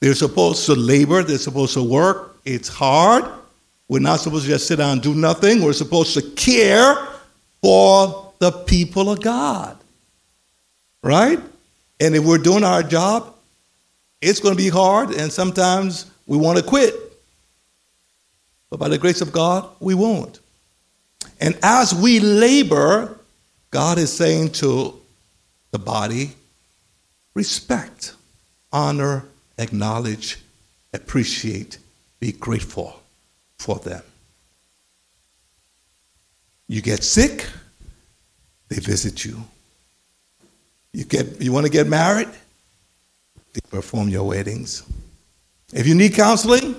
[0.00, 2.36] They're supposed to labor, they're supposed to work.
[2.44, 3.24] It's hard.
[3.88, 5.62] We're not supposed to just sit down and do nothing.
[5.62, 6.94] We're supposed to care
[7.60, 9.76] for the people of God.
[11.02, 11.40] Right?
[12.00, 13.34] And if we're doing our job,
[14.20, 16.94] it's going to be hard, and sometimes we want to quit.
[18.70, 20.40] But by the grace of God, we won't.
[21.40, 23.16] And as we labor,
[23.70, 24.98] God is saying to
[25.70, 26.32] the body,
[27.34, 28.14] respect,
[28.72, 29.24] honor,
[29.58, 30.38] acknowledge,
[30.92, 31.78] appreciate,
[32.20, 33.00] be grateful
[33.58, 34.02] for them.
[36.66, 37.46] You get sick,
[38.68, 39.42] they visit you.
[40.92, 42.28] You get you want to get married,
[43.52, 44.82] they perform your weddings.
[45.72, 46.74] If you need counseling,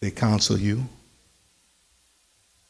[0.00, 0.84] they counsel you.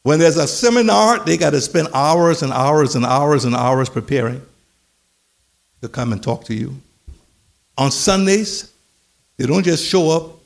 [0.03, 3.89] When there's a seminar, they got to spend hours and hours and hours and hours
[3.89, 4.41] preparing
[5.81, 6.75] to come and talk to you.
[7.77, 8.71] On Sundays,
[9.37, 10.39] they don't just show up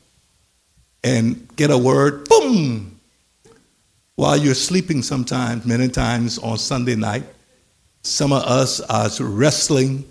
[1.02, 2.98] and get a word, boom,
[4.16, 7.24] while you're sleeping sometimes, many times on Sunday night.
[8.02, 10.04] Some of us are wrestling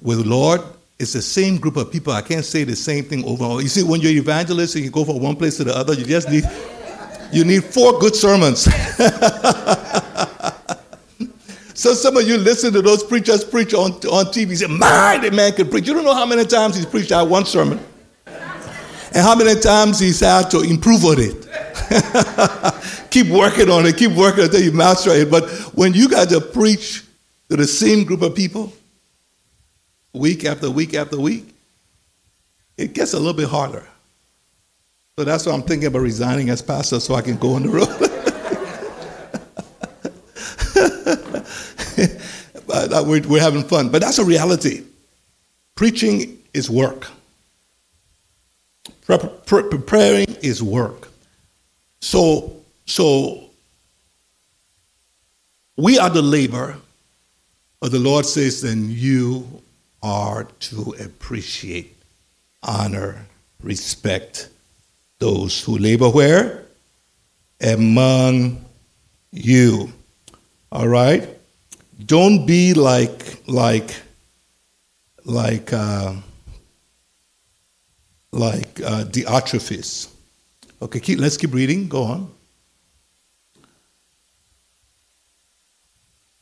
[0.00, 0.60] with the Lord.
[0.98, 2.12] It's the same group of people.
[2.12, 3.62] I can't say the same thing over and over.
[3.62, 6.04] You see, when you're evangelist and you go from one place to the other, you
[6.04, 6.44] just need
[7.32, 8.64] you need four good sermons.
[11.74, 14.54] so some of you listen to those preachers preach on, on TV.
[14.56, 15.88] Say, my, the man can preach.
[15.88, 17.80] You don't know how many times he's preached that one sermon.
[19.14, 21.46] And how many times he's had to improve on it.
[23.10, 25.30] keep working on it, keep working until you master it.
[25.30, 27.04] But when you got to preach
[27.50, 28.72] to the same group of people,
[30.14, 31.54] week after week after week,
[32.78, 33.86] it gets a little bit harder.
[35.18, 37.68] So that's why I'm thinking about resigning as pastor so I can go on the
[37.68, 37.88] road.
[42.66, 43.90] but uh, we're, we're having fun.
[43.90, 44.84] But that's a reality.
[45.74, 47.08] Preaching is work.
[49.06, 51.08] Pre- pre- preparing is work.
[52.00, 53.50] So, so
[55.76, 56.76] we are the labor,
[57.80, 59.62] but the Lord says, then you
[60.02, 61.96] are to appreciate,
[62.62, 63.26] honor,
[63.62, 64.48] respect,
[65.18, 66.64] those who labor where?
[67.60, 68.64] Among
[69.30, 69.92] you.
[70.70, 71.28] All right?
[72.04, 73.94] Don't be like, like,
[75.24, 76.14] like, uh,
[78.32, 80.08] like uh, Diotrephes.
[80.80, 81.88] Okay, keep, let's keep reading.
[81.88, 82.32] Go on.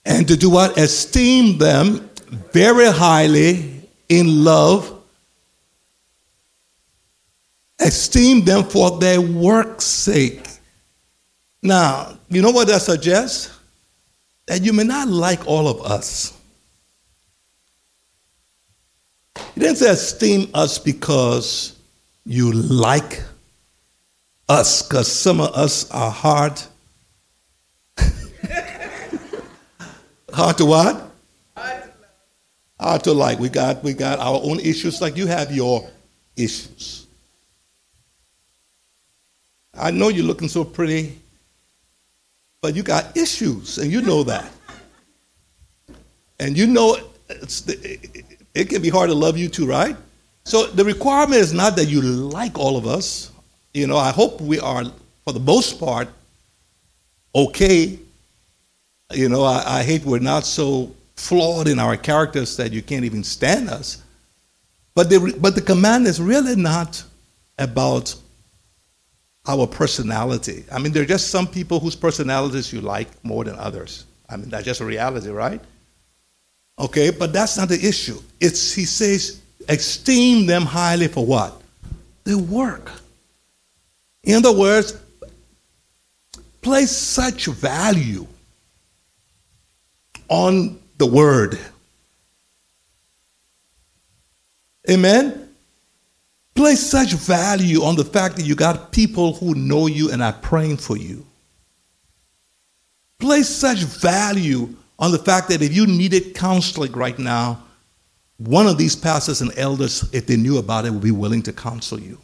[0.04, 0.78] And to do what?
[0.78, 2.08] Esteem them
[2.52, 5.00] very highly in love
[7.80, 10.46] esteem them for their work's sake.
[11.62, 13.56] Now, you know what that suggests?
[14.46, 16.36] That you may not like all of us.
[19.54, 21.79] He didn't say esteem us because
[22.30, 23.24] you like
[24.48, 26.62] us, because some of us are hard.
[30.32, 31.10] hard to what?
[32.78, 33.40] Hard to like.
[33.40, 35.90] We got we got our own issues like you have your
[36.36, 37.08] issues.
[39.74, 41.18] I know you're looking so pretty,
[42.62, 44.48] but you got issues, and you know that.
[46.38, 47.98] And you know the,
[48.54, 49.96] it can be hard to love you too, right?
[50.44, 53.30] So the requirement is not that you like all of us.
[53.72, 54.84] You know, I hope we are,
[55.24, 56.08] for the most part,
[57.34, 57.98] okay.
[59.12, 63.04] You know, I, I hate we're not so flawed in our characters that you can't
[63.04, 64.02] even stand us.
[64.94, 67.02] But the, but the command is really not
[67.58, 68.14] about
[69.46, 70.64] our personality.
[70.70, 74.06] I mean, there are just some people whose personalities you like more than others.
[74.28, 75.60] I mean, that's just a reality, right?
[76.78, 78.20] Okay, but that's not the issue.
[78.40, 79.40] It's he says,
[79.70, 81.60] esteem them highly for what?
[82.24, 82.90] Their work.
[84.24, 84.98] In other words,
[86.60, 88.26] place such value
[90.28, 91.58] on the word.
[94.88, 95.48] Amen?
[96.54, 100.32] Place such value on the fact that you got people who know you and are
[100.32, 101.24] praying for you.
[103.18, 107.62] Place such value on the fact that if you needed counseling right now,
[108.40, 111.52] one of these pastors and elders, if they knew about it, would be willing to
[111.52, 112.18] counsel you.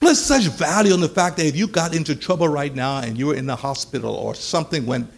[0.00, 3.18] Place such value on the fact that if you got into trouble right now and
[3.18, 5.10] you were in the hospital or something went,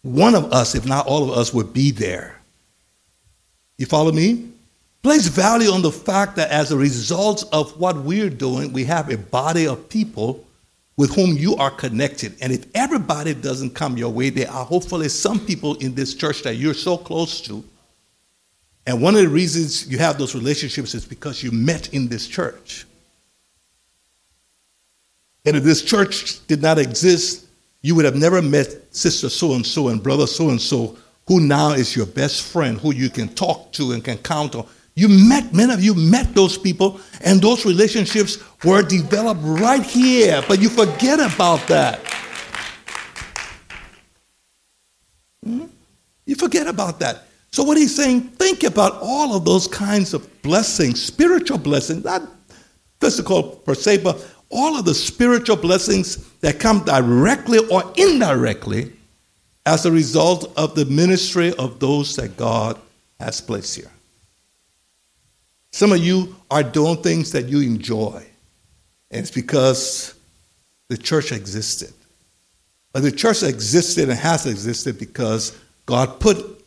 [0.00, 2.40] one of us, if not all of us, would be there.
[3.76, 4.48] You follow me?
[5.02, 9.10] Place value on the fact that as a result of what we're doing, we have
[9.10, 10.46] a body of people
[10.96, 12.36] with whom you are connected.
[12.40, 16.42] And if everybody doesn't come your way, there are hopefully some people in this church
[16.44, 17.62] that you're so close to.
[18.86, 22.26] And one of the reasons you have those relationships is because you met in this
[22.26, 22.84] church.
[25.44, 27.46] And if this church did not exist,
[27.80, 31.40] you would have never met sister so and so and brother so and so, who
[31.40, 34.66] now is your best friend, who you can talk to and can count on.
[34.94, 40.42] You met, many of you met those people, and those relationships were developed right here,
[40.46, 42.00] but you forget about that.
[45.44, 45.64] Hmm?
[46.26, 47.26] You forget about that.
[47.52, 52.22] So, what he's saying, think about all of those kinds of blessings, spiritual blessings, not
[52.98, 58.92] physical per se, but all of the spiritual blessings that come directly or indirectly
[59.66, 62.78] as a result of the ministry of those that God
[63.20, 63.90] has placed here.
[65.72, 68.24] Some of you are doing things that you enjoy,
[69.10, 70.14] and it's because
[70.88, 71.92] the church existed.
[72.92, 76.61] But the church existed and has existed because God put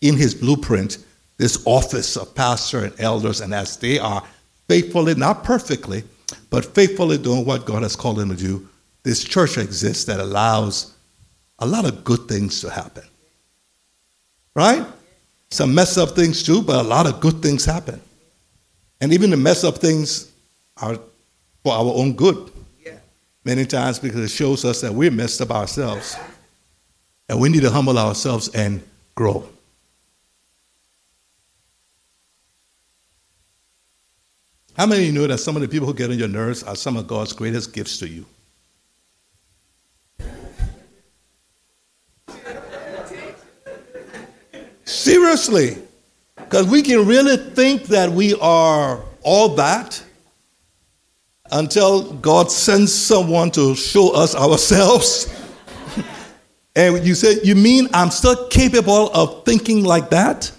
[0.00, 0.98] in his blueprint
[1.38, 4.22] this office of pastor and elders, and as they are
[4.66, 6.02] faithfully, not perfectly,
[6.50, 8.68] but faithfully doing what God has called them to do,
[9.04, 10.94] this church exists that allows
[11.60, 13.04] a lot of good things to happen.
[14.54, 14.84] Right?
[15.50, 18.00] Some mess up things too, but a lot of good things happen.
[19.00, 20.30] And even the mess up things
[20.76, 20.98] are
[21.62, 22.50] for our own good.
[22.84, 22.98] Yeah.
[23.44, 26.16] Many times because it shows us that we're messed up ourselves.
[27.28, 28.82] And we need to humble ourselves and
[29.14, 29.48] grow.
[34.78, 36.62] How many of you know that some of the people who get on your nerves
[36.62, 38.24] are some of God's greatest gifts to you?
[44.84, 45.78] Seriously.
[46.36, 50.00] Because we can really think that we are all that
[51.50, 55.26] until God sends someone to show us ourselves.
[56.76, 60.52] and you say, You mean I'm still capable of thinking like that,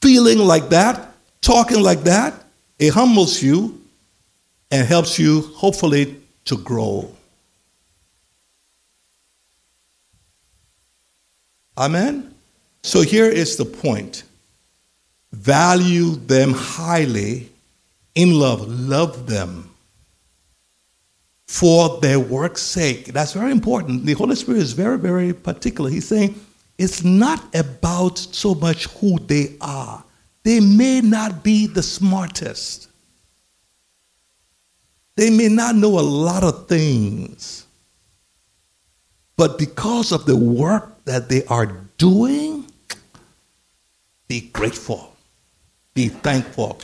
[0.00, 2.41] feeling like that, talking like that?
[2.82, 3.80] It humbles you
[4.72, 6.16] and helps you, hopefully,
[6.46, 7.14] to grow.
[11.78, 12.34] Amen?
[12.82, 14.24] So here is the point
[15.30, 17.50] value them highly
[18.16, 19.70] in love, love them
[21.46, 23.12] for their work's sake.
[23.12, 24.06] That's very important.
[24.06, 25.88] The Holy Spirit is very, very particular.
[25.88, 26.34] He's saying
[26.78, 30.02] it's not about so much who they are.
[30.44, 32.88] They may not be the smartest.
[35.16, 37.66] They may not know a lot of things.
[39.36, 41.66] But because of the work that they are
[41.98, 42.66] doing,
[44.28, 45.14] be grateful,
[45.94, 46.78] be thankful,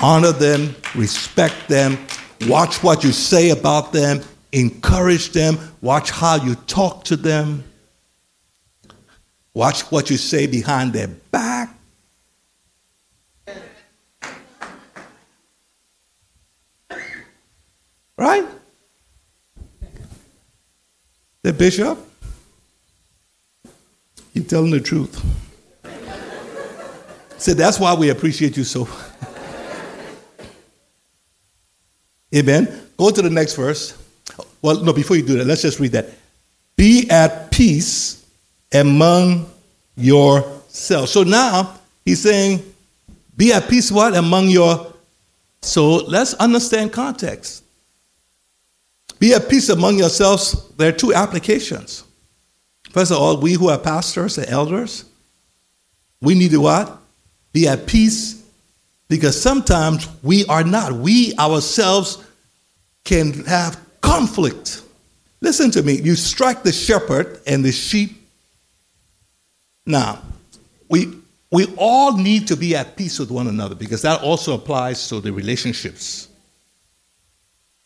[0.00, 1.98] honor them, respect them,
[2.42, 4.20] watch what you say about them,
[4.52, 7.64] encourage them, watch how you talk to them,
[9.54, 11.71] watch what you say behind their back.
[18.22, 18.46] Right?
[21.42, 21.98] The bishop,
[24.32, 25.20] you're telling the truth.
[27.36, 28.86] So that's why we appreciate you so.
[32.36, 32.82] Amen.
[32.96, 33.98] Go to the next verse.
[34.62, 36.10] Well, no, before you do that, let's just read that.
[36.76, 38.24] Be at peace
[38.72, 39.50] among
[39.96, 41.10] yourselves.
[41.10, 42.62] So now he's saying,
[43.36, 44.14] be at peace what?
[44.14, 44.94] Among your.
[45.62, 47.61] So let's understand context.
[49.22, 50.68] Be at peace among yourselves.
[50.70, 52.02] There are two applications.
[52.90, 55.04] First of all, we who are pastors and elders,
[56.20, 56.98] we need to what?
[57.52, 58.44] be at peace
[59.06, 60.90] because sometimes we are not.
[60.94, 62.18] We ourselves
[63.04, 64.82] can have conflict.
[65.40, 66.00] Listen to me.
[66.00, 68.28] You strike the shepherd and the sheep.
[69.86, 70.20] Now,
[70.88, 71.16] we,
[71.52, 75.20] we all need to be at peace with one another because that also applies to
[75.20, 76.26] the relationships.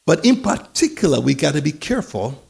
[0.06, 2.40] But in particular, we got to be careful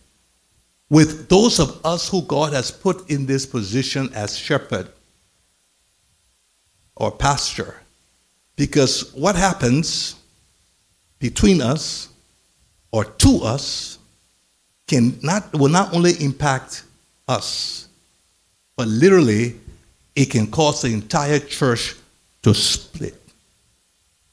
[0.91, 4.89] with those of us who God has put in this position as shepherd
[6.95, 7.81] or pastor.
[8.55, 10.15] Because what happens
[11.19, 12.09] between us
[12.93, 13.99] or to us
[14.87, 16.85] can not will not only impact
[17.27, 17.89] us,
[18.77, 19.57] but literally,
[20.15, 21.95] it can cause the entire church
[22.43, 23.21] to split.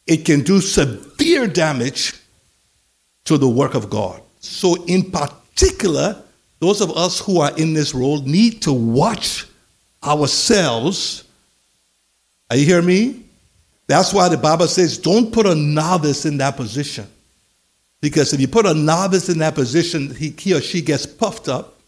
[0.06, 2.14] It can do severe damage
[3.26, 4.22] to the work of God.
[4.40, 6.22] So, in particular,
[6.60, 9.48] those of us who are in this role need to watch
[10.04, 11.24] ourselves.
[12.50, 13.24] Are you hearing me?
[13.88, 17.08] That's why the Bible says don't put a novice in that position.
[18.02, 21.48] Because if you put a novice in that position, he, he or she gets puffed
[21.48, 21.80] up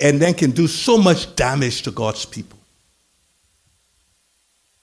[0.00, 2.58] and then can do so much damage to God's people.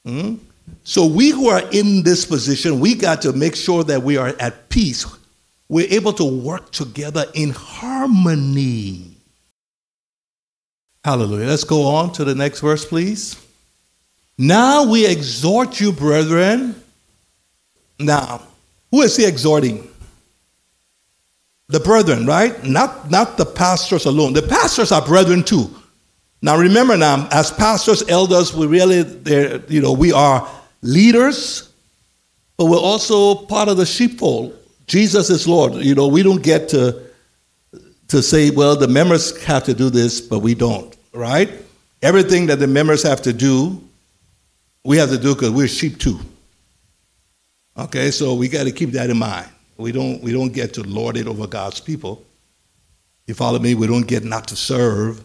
[0.06, 0.36] Hmm?
[0.84, 4.36] So, we who are in this position, we got to make sure that we are
[4.40, 5.06] at peace.
[5.68, 9.16] We're able to work together in harmony.
[11.04, 11.48] Hallelujah.
[11.48, 13.36] Let's go on to the next verse, please.
[14.38, 16.76] Now we exhort you, brethren.
[18.00, 18.42] Now,
[18.92, 19.88] who is he exhorting?
[21.68, 22.64] The brethren, right?
[22.64, 24.34] Not, not the pastors alone.
[24.34, 25.70] The pastors are brethren too.
[26.42, 29.04] Now remember now, as pastors, elders, we really,
[29.68, 30.48] you know, we are
[30.86, 31.70] leaders,
[32.58, 34.58] but we're also part of the sheepfold.
[34.88, 35.74] Jesus is Lord.
[35.74, 37.02] You know, we don't get to,
[38.10, 41.50] to say, well, the members have to do this, but we don't, right?
[42.02, 43.82] Everything that the members have to do,
[44.84, 46.20] we have to do because we're sheep too.
[47.78, 49.50] Okay, so we got to keep that in mind.
[49.78, 52.24] We don't, we don't get to lord it over God's people.
[53.28, 53.76] You follow me?
[53.76, 55.24] We don't get not to serve.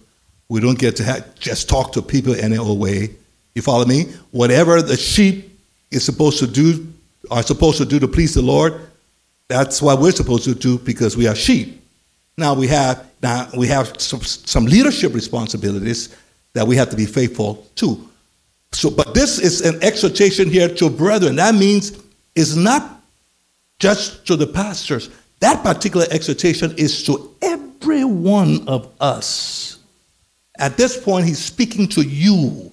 [0.48, 3.10] We don't get to have, just talk to people any old way.
[3.54, 4.06] You follow me?
[4.30, 5.49] Whatever the sheep
[5.90, 6.92] is supposed to do,
[7.30, 8.80] are supposed to do to please the Lord,
[9.48, 11.82] that's what we're supposed to do because we are sheep.
[12.38, 16.16] Now we have now we have some, some leadership responsibilities
[16.54, 18.08] that we have to be faithful to.
[18.72, 21.36] So, but this is an exhortation here to brethren.
[21.36, 22.00] That means
[22.34, 23.02] it's not
[23.78, 25.10] just to the pastors.
[25.40, 29.78] That particular exhortation is to every one of us.
[30.58, 32.70] At this point, he's speaking to you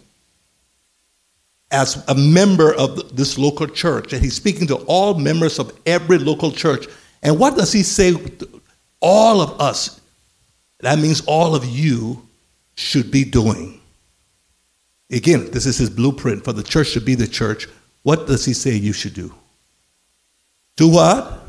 [1.72, 6.18] as a member of this local church, and he's speaking to all members of every
[6.18, 6.88] local church.
[7.24, 8.16] And what does he say?
[9.02, 10.02] All of us.
[10.80, 12.28] That means all of you
[12.76, 13.82] should be doing.
[15.12, 17.68] Again, this is his blueprint for the church to be the church.
[18.04, 19.34] What does he say you should do?
[20.76, 21.44] Do what?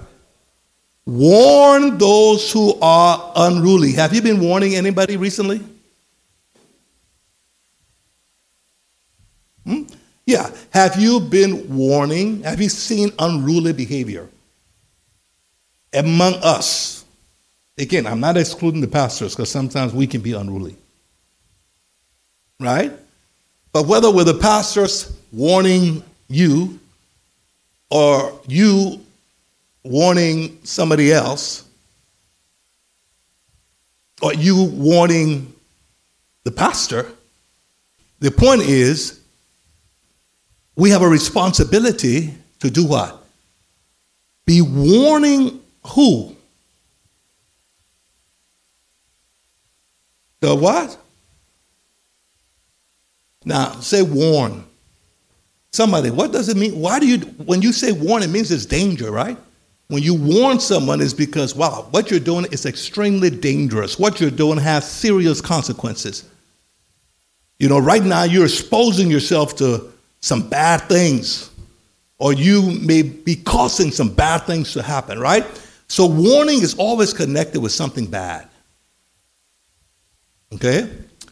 [1.06, 3.92] Warn those who are unruly.
[3.92, 5.62] Have you been warning anybody recently?
[9.64, 9.84] Hmm?
[10.28, 10.50] Yeah.
[10.74, 12.42] Have you been warning?
[12.42, 14.28] Have you seen unruly behavior
[15.94, 17.06] among us?
[17.78, 20.76] Again, I'm not excluding the pastors because sometimes we can be unruly.
[22.60, 22.92] Right?
[23.72, 26.78] But whether we're the pastors warning you
[27.88, 29.00] or you
[29.82, 31.64] warning somebody else,
[34.20, 35.54] or you warning
[36.44, 37.10] the pastor,
[38.18, 39.17] the point is
[40.78, 43.20] we have a responsibility to do what?
[44.46, 46.36] Be warning who?
[50.38, 50.96] The what?
[53.44, 54.64] Now, say warn.
[55.72, 56.78] Somebody, what does it mean?
[56.78, 59.36] Why do you, when you say warn, it means it's danger, right?
[59.88, 63.98] When you warn someone, is because, wow, what you're doing is extremely dangerous.
[63.98, 66.24] What you're doing has serious consequences.
[67.58, 71.50] You know, right now you're exposing yourself to some bad things,
[72.18, 75.46] or you may be causing some bad things to happen, right?
[75.88, 78.48] So, warning is always connected with something bad.
[80.52, 80.90] Okay?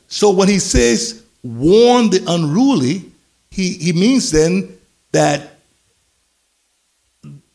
[0.09, 3.05] So, when he says warn the unruly,
[3.51, 4.77] he, he means then
[5.13, 5.57] that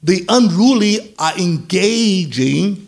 [0.03, 2.87] the unruly are engaging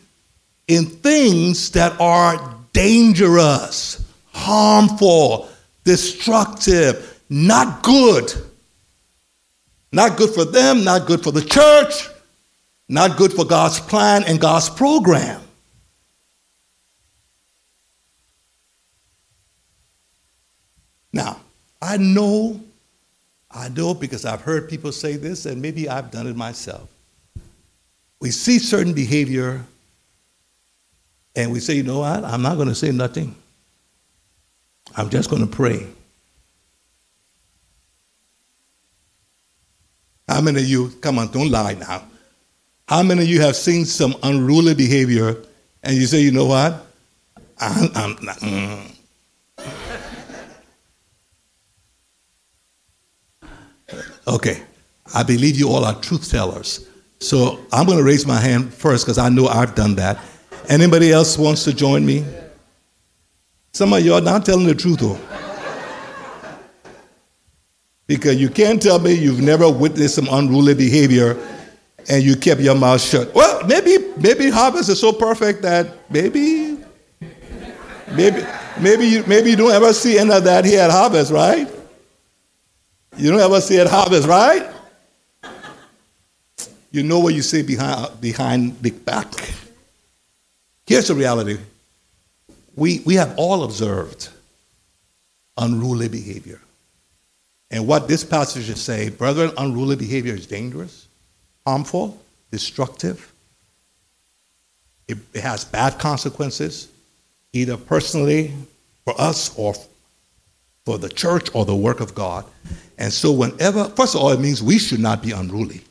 [0.68, 5.50] in things that are dangerous, harmful,
[5.84, 8.32] destructive, not good.
[9.92, 12.10] Not good for them, not good for the church,
[12.90, 15.42] not good for God's plan and God's program.
[21.12, 21.40] Now,
[21.80, 22.60] I know,
[23.52, 26.90] I know because I've heard people say this, and maybe I've done it myself
[28.24, 29.66] we see certain behavior
[31.36, 32.24] and we say, you know what?
[32.24, 33.36] I'm not going to say nothing.
[34.96, 35.86] I'm just going to pray.
[40.34, 42.08] How many of you, come on, don't lie now.
[42.88, 45.38] How many of you have seen some unruly behavior
[45.84, 46.88] and you say, you know what?
[47.60, 48.96] I'm, I'm not, mm.
[54.28, 54.64] Okay,
[55.14, 56.90] I believe you all are truth tellers.
[57.20, 60.18] So I'm going to raise my hand first because I know I've done that.
[60.68, 62.26] Anybody else wants to join me?
[63.72, 65.20] Some of you are not telling the truth, though.
[68.08, 71.38] Because you can't tell me you've never witnessed some unruly behavior
[72.10, 73.34] and you kept your mouth shut.
[73.34, 76.78] Well, maybe maybe harvest is so perfect that maybe
[78.12, 78.46] maybe
[78.80, 81.68] maybe you maybe you don't ever see any of that here at harvest, right?
[83.18, 84.70] You don't ever see it harvest, right?
[86.92, 89.34] You know what you say behind behind the back.
[90.86, 91.58] Here's the reality.
[92.76, 94.30] We we have all observed
[95.58, 96.60] unruly behavior.
[97.74, 101.08] And what this passage is saying, brethren, unruly behavior is dangerous,
[101.66, 102.22] harmful,
[102.52, 103.34] destructive.
[105.08, 106.88] It, it has bad consequences,
[107.52, 108.54] either personally
[109.06, 109.74] for us or
[110.86, 112.46] for the church or the work of God.
[113.00, 115.82] And so, whenever, first of all, it means we should not be unruly.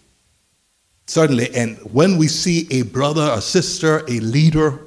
[1.08, 1.52] Certainly.
[1.52, 4.78] And when we see a brother, a sister, a leader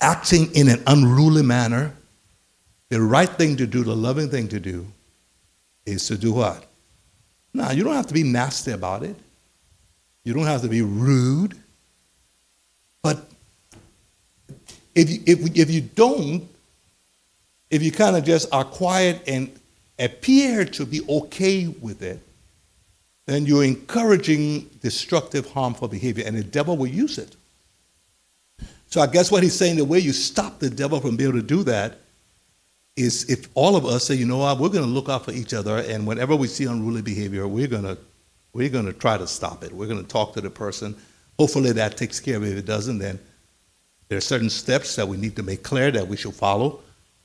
[0.00, 1.94] acting in an unruly manner,
[2.88, 4.86] the right thing to do, the loving thing to do,
[5.92, 6.64] is to do what?
[7.52, 9.16] Now, you don't have to be nasty about it.
[10.24, 11.56] You don't have to be rude.
[13.02, 13.24] But
[14.94, 16.48] if you, if, if you don't,
[17.70, 19.50] if you kind of just are quiet and
[19.98, 22.20] appear to be okay with it,
[23.26, 27.36] then you're encouraging destructive, harmful behavior, and the devil will use it.
[28.88, 31.40] So I guess what he's saying, the way you stop the devil from being able
[31.40, 31.98] to do that
[33.00, 35.32] is if all of us say, you know what, we're going to look out for
[35.32, 37.98] each other, and whenever we see unruly behavior, we're going to
[38.52, 39.72] we're going to try to stop it.
[39.72, 40.96] We're going to talk to the person.
[41.38, 42.52] Hopefully that takes care of it.
[42.52, 43.18] If it doesn't, then
[44.08, 46.80] there are certain steps that we need to make clear that we should follow.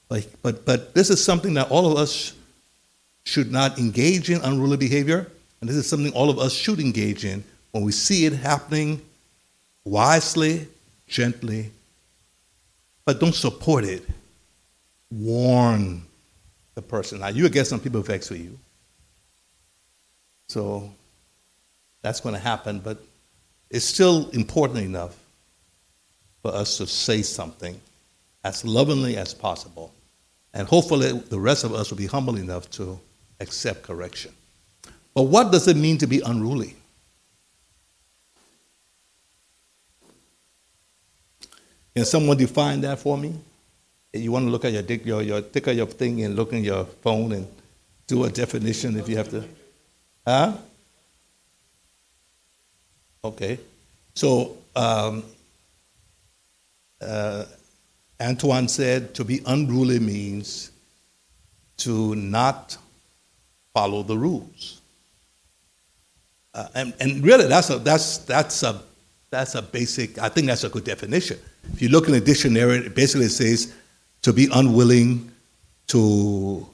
[0.09, 2.33] Like, but but this is something that all of us
[3.23, 7.25] should not engage in unruly behavior, and this is something all of us should engage
[7.25, 9.01] in when we see it happening
[9.83, 10.67] wisely,
[11.07, 11.71] gently,
[13.03, 14.03] but don't support it
[15.11, 16.03] warn
[16.75, 17.19] the person.
[17.19, 18.57] Now, you get some people vex with you.
[20.47, 20.91] So
[22.01, 22.99] that's going to happen, but
[23.69, 25.15] it's still important enough
[26.41, 27.79] for us to say something
[28.43, 29.91] as lovingly as possible.
[30.53, 32.99] And hopefully, the rest of us will be humble enough to
[33.39, 34.31] accept correction.
[35.13, 36.75] But what does it mean to be unruly?
[41.95, 43.33] Can someone define that for me?
[44.19, 46.63] You want to look at your, your, your take out your thing and look in
[46.63, 47.47] your phone and
[48.07, 49.43] do a definition if you have to.
[50.25, 50.57] Huh?
[53.23, 53.59] Okay.
[54.13, 55.23] So um,
[57.01, 57.45] uh,
[58.21, 60.71] Antoine said to be unruly means
[61.77, 62.77] to not
[63.73, 64.81] follow the rules.
[66.53, 68.81] Uh, and, and really, that's a, that's, that's, a,
[69.29, 71.37] that's a basic, I think that's a good definition.
[71.73, 73.73] If you look in the dictionary, it basically says
[74.25, 75.31] to be unwilling
[75.85, 76.65] to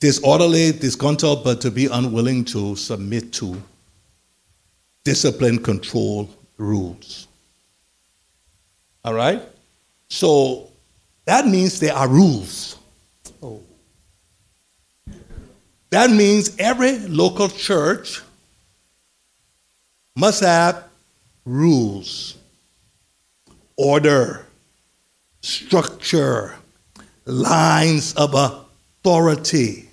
[0.00, 3.56] disorderly, disgruntled, but to be unwilling to submit to
[5.02, 6.28] discipline, control,
[6.58, 7.26] rules.
[9.02, 9.40] All right?
[10.10, 10.68] So
[11.24, 12.76] that means there are rules.
[13.42, 13.62] Oh.
[15.88, 18.20] That means every local church
[20.14, 20.84] must have
[21.46, 22.36] rules,
[23.74, 24.44] order,
[25.42, 26.56] structure,
[27.26, 29.88] lines of authority.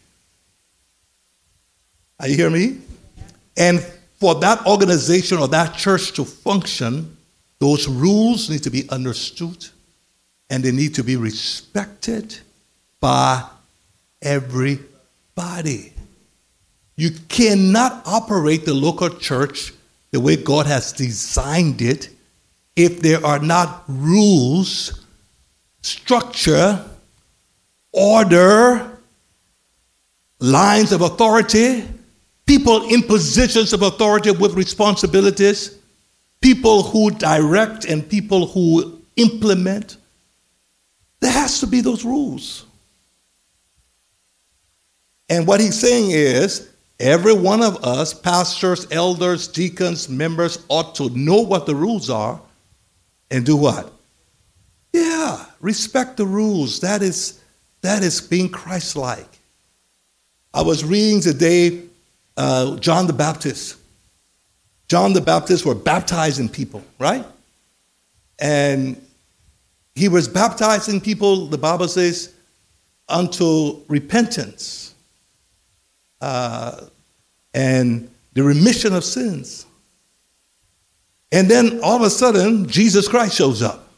[2.19, 2.77] Are you hear me?
[3.57, 3.79] And
[4.19, 7.17] for that organization or that church to function,
[7.59, 9.67] those rules need to be understood
[10.49, 12.37] and they need to be respected
[12.99, 13.43] by
[14.21, 15.93] everybody.
[16.95, 19.73] You cannot operate the local church
[20.11, 22.09] the way God has designed it
[22.75, 25.05] if there are not rules
[25.81, 26.83] structure,
[27.91, 28.97] order,
[30.39, 31.83] lines of authority,
[32.45, 35.77] people in positions of authority with responsibilities,
[36.41, 39.97] people who direct and people who implement.
[41.19, 42.65] There has to be those rules.
[45.29, 46.69] And what he's saying is
[46.99, 52.41] every one of us, pastors, elders, deacons, members, ought to know what the rules are
[53.29, 53.93] and do what?
[54.99, 56.81] Yeah, respect the rules.
[56.81, 57.41] That is,
[57.81, 59.39] that is being Christ like.
[60.53, 61.83] I was reading today
[62.35, 63.77] uh, John the Baptist.
[64.89, 67.25] John the Baptist were baptizing people, right?
[68.39, 69.01] And
[69.95, 72.33] he was baptizing people, the Bible says,
[73.07, 74.93] unto repentance
[76.19, 76.85] uh,
[77.53, 79.65] and the remission of sins.
[81.31, 83.88] And then all of a sudden, Jesus Christ shows up.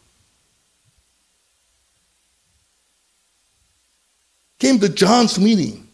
[4.61, 5.87] Came to John's meeting.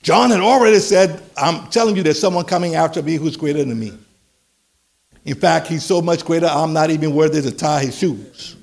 [0.00, 3.78] John had already said, I'm telling you, there's someone coming after me who's greater than
[3.78, 3.92] me.
[5.24, 8.54] In fact, he's so much greater, I'm not even worthy to tie his shoes.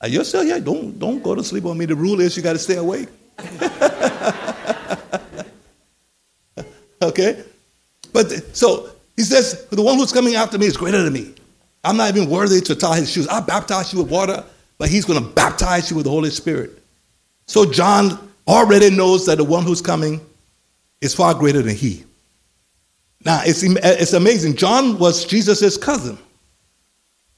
[0.00, 0.58] Are you still here?
[0.58, 1.84] Don't, don't go to sleep on me.
[1.84, 3.08] The rule is you got to stay awake.
[7.02, 7.44] okay?
[8.12, 11.34] But so he says, the one who's coming after me is greater than me.
[11.84, 13.28] I'm not even worthy to tie his shoes.
[13.28, 14.44] I baptize you with water,
[14.76, 16.82] but he's going to baptize you with the Holy Spirit.
[17.48, 20.20] So John already knows that the one who's coming
[21.00, 22.04] is far greater than he.
[23.24, 24.54] Now, it's, it's amazing.
[24.54, 26.18] John was Jesus' cousin.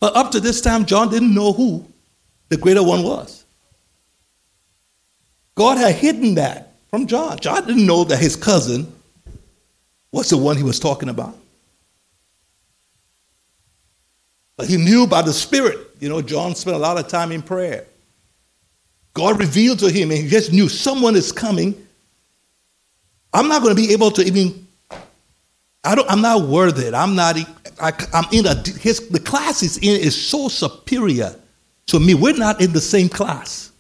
[0.01, 1.87] But up to this time, John didn't know who
[2.49, 3.45] the greater one was.
[5.55, 7.39] God had hidden that from John.
[7.39, 8.93] John didn't know that his cousin
[10.11, 11.37] was the one he was talking about.
[14.57, 15.79] But he knew by the Spirit.
[16.01, 17.87] You know, John spent a lot of time in prayer.
[19.21, 21.75] God revealed to him, and he just knew someone is coming.
[23.35, 24.67] I'm not going to be able to even.
[25.85, 26.11] I don't.
[26.11, 26.95] I'm not worth it.
[26.95, 27.37] I'm not.
[27.79, 28.55] I, am in a.
[28.79, 31.37] His the class is in is so superior
[31.89, 32.15] to me.
[32.15, 33.73] We're not in the same class.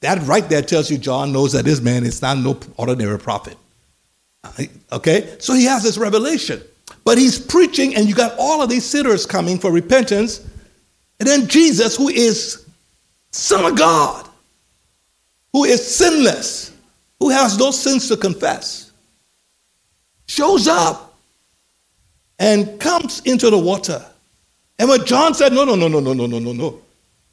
[0.00, 3.58] That right there tells you John knows that this man is not no ordinary prophet.
[4.42, 6.62] Uh, okay, so he has this revelation,
[7.04, 10.40] but he's preaching, and you got all of these sinners coming for repentance,
[11.20, 12.61] and then Jesus, who is
[13.32, 14.28] Son of God,
[15.52, 16.72] who is sinless,
[17.18, 18.92] who has no sins to confess,
[20.26, 21.14] shows up
[22.38, 24.04] and comes into the water.
[24.78, 26.80] And when John said, No, no, no, no, no, no, no, no, no,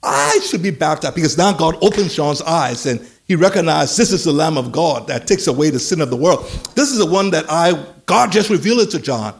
[0.01, 4.23] I should be baptized because now God opens John's eyes and he recognized this is
[4.23, 6.45] the Lamb of God that takes away the sin of the world.
[6.75, 9.39] This is the one that I, God just revealed it to John.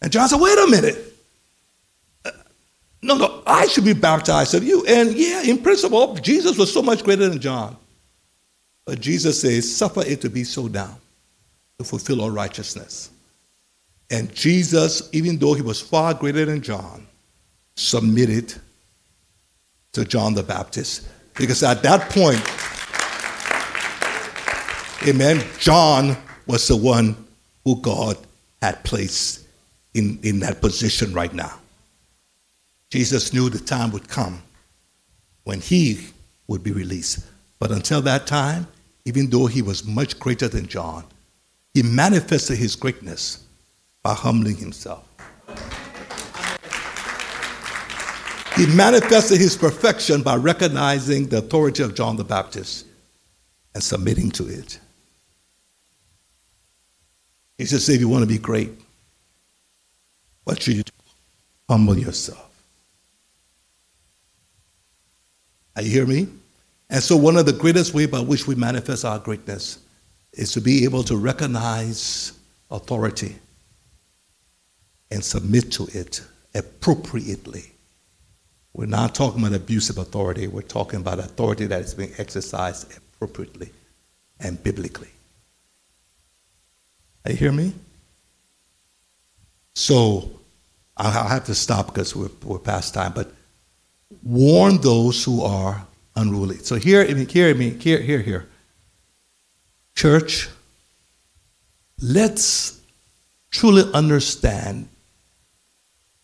[0.00, 1.07] And John said, Wait a minute.
[3.00, 4.84] No, no, I should be baptized of you.
[4.86, 7.76] And yeah, in principle, oh, Jesus was so much greater than John.
[8.84, 10.96] But Jesus says, suffer it to be so down
[11.78, 13.10] to fulfill all righteousness.
[14.10, 17.06] And Jesus, even though he was far greater than John,
[17.76, 18.54] submitted
[19.92, 21.08] to John the Baptist.
[21.34, 22.42] Because at that point,
[25.08, 27.14] amen, John was the one
[27.64, 28.16] who God
[28.60, 29.46] had placed
[29.94, 31.58] in, in that position right now.
[32.90, 34.42] Jesus knew the time would come
[35.44, 36.08] when he
[36.46, 37.26] would be released.
[37.58, 38.66] But until that time,
[39.04, 41.04] even though he was much greater than John,
[41.74, 43.44] he manifested his greatness
[44.02, 45.04] by humbling himself.
[48.56, 52.86] He manifested his perfection by recognizing the authority of John the Baptist
[53.74, 54.80] and submitting to it.
[57.56, 58.70] He said, if you want to be great,
[60.44, 60.92] what should you do?
[61.68, 62.47] Humble yourself.
[65.78, 66.26] Are you hear me?
[66.90, 69.78] And so, one of the greatest ways by which we manifest our greatness
[70.32, 72.32] is to be able to recognize
[72.68, 73.36] authority
[75.12, 76.20] and submit to it
[76.52, 77.70] appropriately.
[78.72, 83.70] We're not talking about abusive authority, we're talking about authority that is being exercised appropriately
[84.40, 85.10] and biblically.
[87.24, 87.72] Are you hear me?
[89.76, 90.28] So,
[90.96, 93.30] I'll have to stop because we're, we're past time, but
[94.22, 95.86] warn those who are
[96.16, 96.58] unruly.
[96.58, 98.48] So here, hear me, here, here, here.
[99.94, 100.48] Church,
[102.00, 102.80] let's
[103.50, 104.88] truly understand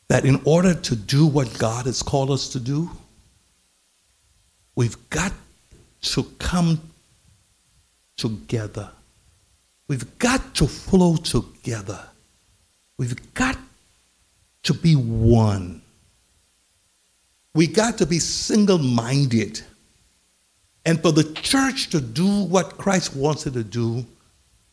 [0.09, 2.91] that in order to do what God has called us to do,
[4.77, 5.33] we've got
[6.03, 6.81] to come
[8.17, 8.91] together.
[9.89, 12.01] We've got to flow together.
[12.97, 13.59] We've got
[14.65, 15.83] to be one.
[17.55, 19.63] We got to be single minded.
[20.85, 24.05] And for the church to do what Christ wants it to do,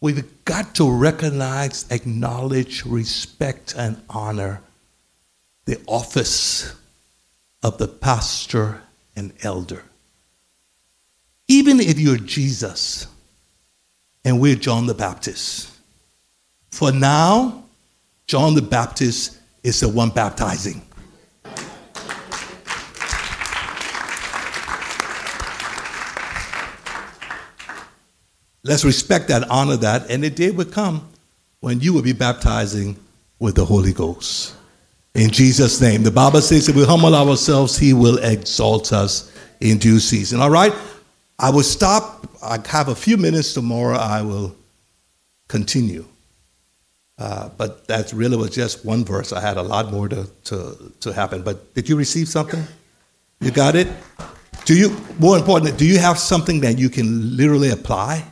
[0.02, 4.62] we've got to recognize, acknowledge, respect, and honor
[5.66, 6.76] the office
[7.64, 8.82] of the pastor
[9.16, 9.84] and elder.
[11.48, 13.06] Even if you're Jesus
[14.26, 15.70] and we're John the Baptist,
[16.72, 17.64] for now,
[18.26, 20.82] John the Baptist is the one baptizing.
[28.64, 31.08] Let's respect that, honor that, and the day will come
[31.62, 32.96] when you will be baptizing
[33.40, 34.56] with the Holy Ghost.
[35.16, 36.04] In Jesus' name.
[36.04, 40.40] The Bible says if we humble ourselves, He will exalt us in due season.
[40.40, 40.74] All right?
[41.40, 42.28] I will stop.
[42.44, 43.98] I have a few minutes tomorrow.
[43.98, 44.56] I will
[45.48, 46.06] continue.
[47.18, 49.34] Uh, but that really was just one verse.
[49.34, 51.42] I had a lot more to, to, to happen.
[51.42, 52.64] But did you receive something?
[53.42, 53.88] You got it?
[54.66, 58.24] Do you, more important, do you have something that you can literally apply?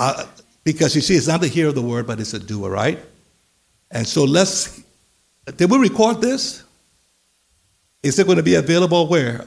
[0.00, 0.24] Uh,
[0.64, 2.98] because you see, it's not the hear of the word, but it's a doer, right?
[3.90, 4.82] And so let's,
[5.56, 6.64] did we record this?
[8.02, 9.46] Is it going to be available where?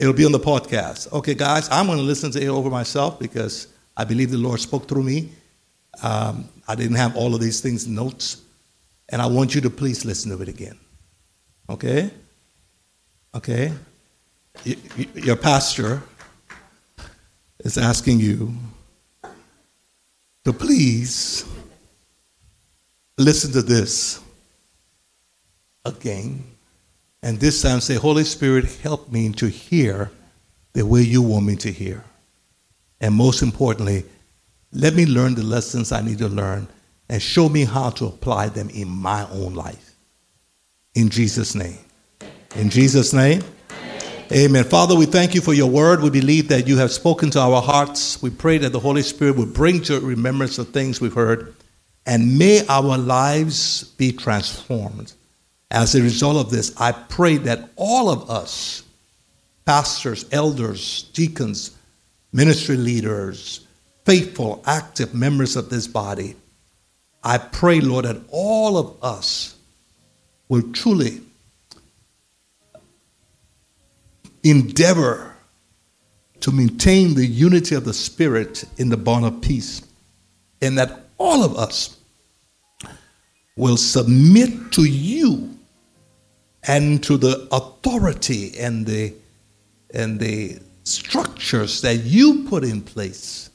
[0.00, 1.12] It'll be on the podcast.
[1.12, 4.58] Okay, guys, I'm going to listen to it over myself because I believe the Lord
[4.58, 5.30] spoke through me.
[6.02, 8.42] Um, I didn't have all of these things notes,
[9.08, 10.76] and I want you to please listen to it again.
[11.70, 12.10] Okay?
[13.36, 13.72] Okay?
[15.14, 16.02] Your pastor
[17.66, 18.54] is asking you
[20.44, 21.44] to please
[23.18, 24.22] listen to this
[25.84, 26.44] again.
[27.24, 30.12] And this time say, Holy Spirit, help me to hear
[30.74, 32.04] the way you want me to hear.
[33.00, 34.04] And most importantly,
[34.70, 36.68] let me learn the lessons I need to learn
[37.08, 39.96] and show me how to apply them in my own life.
[40.94, 41.78] In Jesus' name.
[42.54, 43.42] In Jesus' name.
[44.32, 44.64] Amen.
[44.64, 46.02] Father, we thank you for your word.
[46.02, 48.20] We believe that you have spoken to our hearts.
[48.20, 51.54] We pray that the Holy Spirit will bring to remembrance the things we've heard.
[52.06, 55.12] And may our lives be transformed.
[55.70, 58.82] As a result of this, I pray that all of us,
[59.64, 61.76] pastors, elders, deacons,
[62.32, 63.64] ministry leaders,
[64.04, 66.34] faithful, active members of this body,
[67.22, 69.54] I pray, Lord, that all of us
[70.48, 71.20] will truly
[74.50, 75.34] endeavor
[76.40, 79.82] to maintain the unity of the Spirit in the bond of peace,
[80.60, 81.96] and that all of us
[83.56, 85.50] will submit to you
[86.64, 89.14] and to the authority and the
[89.94, 93.50] and the structures that you put in place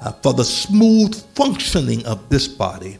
[0.00, 2.98] uh, for the smooth functioning of this body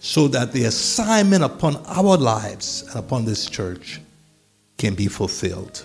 [0.00, 4.00] so that the assignment upon our lives and upon this church
[4.76, 5.84] can be fulfilled.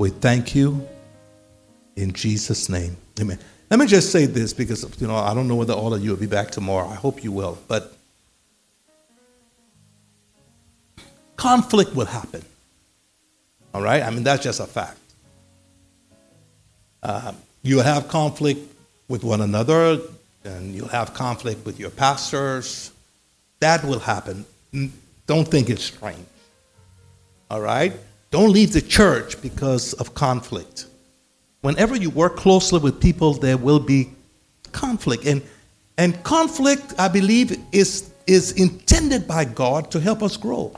[0.00, 0.88] We thank you
[1.94, 2.96] in Jesus' name.
[3.20, 3.38] Amen.
[3.68, 6.08] Let me just say this because you know I don't know whether all of you
[6.08, 6.88] will be back tomorrow.
[6.88, 7.92] I hope you will, but
[11.36, 12.42] conflict will happen.
[13.74, 14.02] All right?
[14.02, 14.98] I mean that's just a fact.
[17.02, 18.60] Uh, you have conflict
[19.06, 20.00] with one another,
[20.44, 22.90] and you'll have conflict with your pastors.
[23.58, 24.46] That will happen.
[25.26, 26.26] Don't think it's strange.
[27.50, 27.92] All right?
[28.30, 30.86] Don't leave the church because of conflict.
[31.62, 34.10] Whenever you work closely with people, there will be
[34.72, 35.26] conflict.
[35.26, 35.42] And,
[35.98, 40.72] and conflict, I believe, is, is intended by God to help us grow.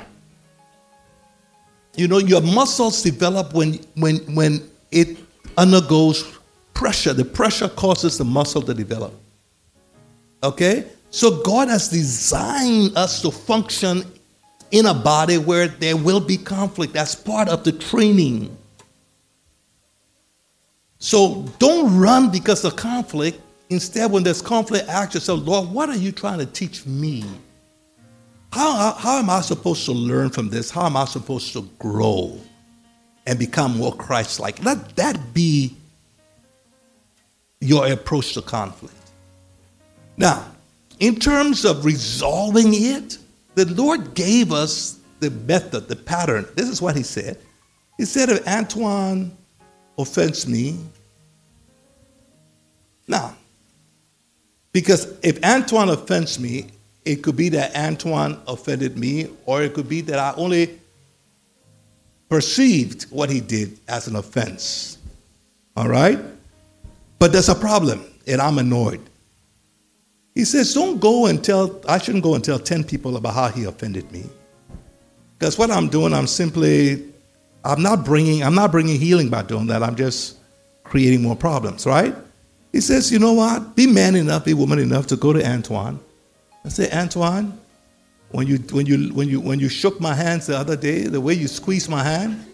[1.94, 5.18] You know, your muscles develop when, when, when it
[5.58, 6.38] undergoes
[6.72, 7.12] pressure.
[7.12, 9.12] The pressure causes the muscle to develop.
[10.42, 10.86] Okay?
[11.10, 14.04] So God has designed us to function
[14.72, 16.94] in a body where there will be conflict.
[16.94, 18.56] That's part of the training.
[20.98, 23.40] So don't run because of conflict.
[23.68, 27.24] Instead, when there's conflict, ask yourself, Lord, what are you trying to teach me?
[28.52, 30.70] How, how am I supposed to learn from this?
[30.70, 32.38] How am I supposed to grow
[33.26, 34.62] and become more Christ like?
[34.64, 35.74] Let that be
[37.60, 38.94] your approach to conflict.
[40.16, 40.46] Now,
[40.98, 43.18] in terms of resolving it,
[43.54, 46.46] the Lord gave us the method, the pattern.
[46.54, 47.38] This is what He said.
[47.98, 49.36] He said, if Antoine
[49.98, 50.78] offends me,
[53.06, 53.36] now,
[54.72, 56.66] because if Antoine offends me,
[57.04, 60.78] it could be that Antoine offended me, or it could be that I only
[62.28, 64.98] perceived what he did as an offense.
[65.76, 66.18] All right?
[67.18, 69.00] But there's a problem, and I'm annoyed.
[70.34, 73.48] He says, Don't go and tell, I shouldn't go and tell 10 people about how
[73.48, 74.24] he offended me.
[75.38, 77.04] Because what I'm doing, I'm simply,
[77.64, 79.82] I'm not bringing, I'm not bringing healing by doing that.
[79.82, 80.38] I'm just
[80.84, 82.14] creating more problems, right?
[82.72, 83.76] He says, You know what?
[83.76, 86.00] Be man enough, be woman enough to go to Antoine
[86.62, 87.58] and say, Antoine,
[88.30, 91.20] when you, when you, when you, when you shook my hands the other day, the
[91.20, 92.46] way you squeezed my hand,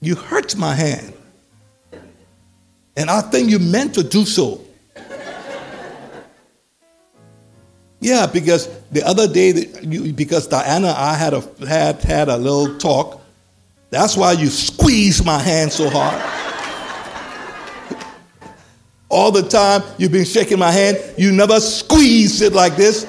[0.00, 1.12] you hurt my hand.
[2.96, 4.60] And I think you meant to do so.
[8.00, 9.64] Yeah, because the other day,
[10.12, 13.22] because Diana, I had a had had a little talk.
[13.88, 16.20] That's why you squeezed my hand so hard.
[19.08, 23.06] All the time you've been shaking my hand, you never squeezed it like this.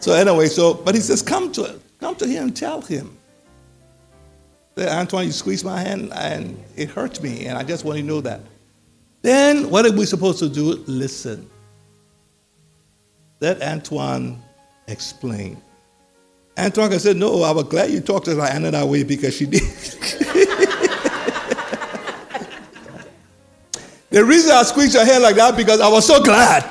[0.00, 3.18] So anyway, so but he says, come to come to him and tell him.
[4.76, 8.02] That Antoine, you squeezed my hand and it hurts me, and I just want you
[8.02, 8.40] to know that.
[9.26, 10.84] Then what are we supposed to do?
[10.86, 11.50] Listen.
[13.40, 14.40] Let Antoine
[14.86, 15.60] explain.
[16.56, 19.34] Antoine I said, No, I was glad you talked to her Anna that way because
[19.34, 19.62] she did.
[24.10, 26.62] the reason I squeezed her hair like that because I was so glad.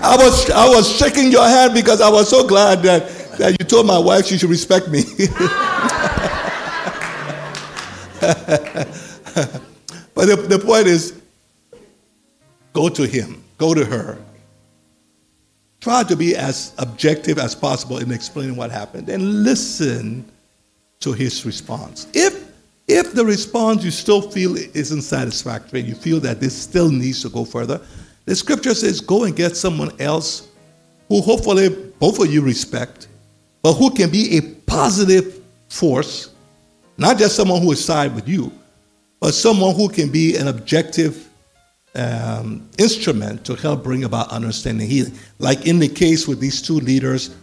[0.00, 3.66] I was I was shaking your hand because I was so glad that, that you
[3.66, 5.02] told my wife she should respect me.
[10.18, 11.22] but the, the point is
[12.72, 14.18] go to him, go to her.
[15.80, 20.28] Try to be as objective as possible in explaining what happened and listen
[20.98, 22.08] to his response.
[22.14, 22.48] If
[22.88, 27.28] if the response you still feel isn't satisfactory, you feel that this still needs to
[27.28, 27.80] go further,
[28.24, 30.48] the scripture says go and get someone else
[31.06, 31.68] who hopefully
[32.00, 33.06] both of you respect,
[33.62, 36.30] but who can be a positive force,
[36.96, 38.50] not just someone who will side with you,
[39.20, 41.28] but someone who can be an objective
[41.94, 45.18] um, instrument to help bring about understanding healing.
[45.38, 47.34] Like in the case with these two leaders,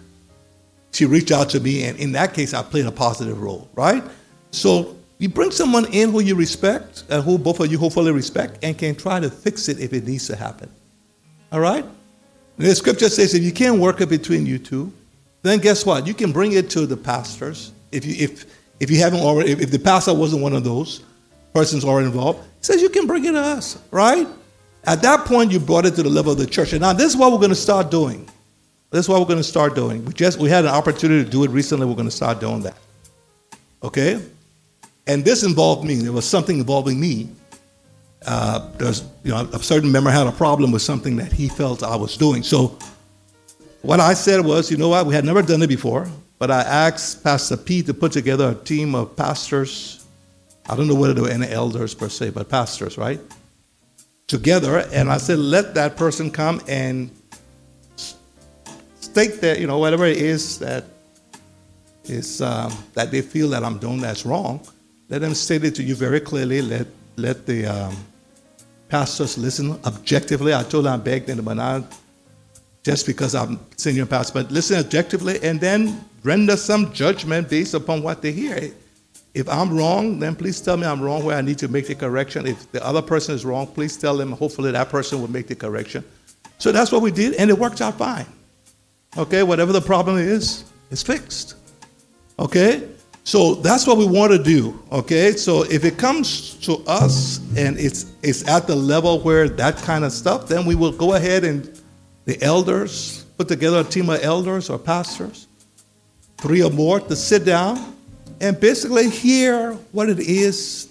[0.92, 4.02] she reached out to me, and in that case, I played a positive role, right?
[4.52, 8.60] So you bring someone in who you respect, and who both of you hopefully respect,
[8.64, 10.70] and can try to fix it if it needs to happen.
[11.52, 11.84] All right?
[11.84, 14.94] And the scripture says if you can't work it between you two,
[15.42, 16.08] then guess what?
[16.08, 17.74] You can bring it to the pastors.
[17.92, 18.46] If you if
[18.80, 21.04] if you haven't already, if, if the pastor wasn't one of those
[21.56, 24.28] persons already involved, he says you can bring it to us, right?
[24.84, 26.74] At that point, you brought it to the level of the church.
[26.74, 28.30] And now this is what we're going to start doing.
[28.92, 30.06] This is what we're going to start doing.
[30.06, 31.88] We just we had an opportunity to do it recently.
[31.88, 32.78] We're going to start doing that.
[33.82, 34.22] Okay?
[35.08, 35.96] And this involved me.
[35.96, 37.30] There was something involving me.
[38.26, 41.84] Uh, there's, you know, a certain member had a problem with something that he felt
[41.84, 42.44] I was doing.
[42.44, 42.78] So
[43.82, 46.62] what I said was, you know what, we had never done it before, but I
[46.62, 50.05] asked Pastor Pete to put together a team of pastors.
[50.68, 53.20] I don't know whether they were any elders per se, but pastors, right?
[54.28, 57.12] together, and I said, let that person come and
[59.00, 60.86] state that, you know, whatever it is that
[62.06, 64.62] is um, that they feel that I'm doing that's wrong,
[65.10, 66.62] let them state it to you very clearly.
[66.62, 67.96] Let let the um,
[68.90, 70.54] pastors listen objectively.
[70.54, 71.84] I told them I begged them, but not
[72.84, 78.04] just because I'm senior pastor, but listen objectively and then render some judgment based upon
[78.04, 78.72] what they hear.
[79.36, 81.96] If I'm wrong, then please tell me I'm wrong where I need to make the
[81.96, 82.48] correction.
[82.48, 84.32] If the other person is wrong, please tell them.
[84.32, 86.06] Hopefully, that person will make the correction.
[86.58, 88.26] So that's what we did, and it worked out fine.
[89.18, 91.56] Okay, whatever the problem is, it's fixed.
[92.40, 92.88] Okay?
[93.26, 94.82] So that's what we want to do.
[94.90, 95.34] Okay?
[95.34, 100.06] So if it comes to us and it's it's at the level where that kind
[100.06, 101.82] of stuff, then we will go ahead and
[102.24, 105.48] the elders put together a team of elders or pastors,
[106.38, 107.95] three or more, to sit down
[108.42, 110.90] and basically hear what it is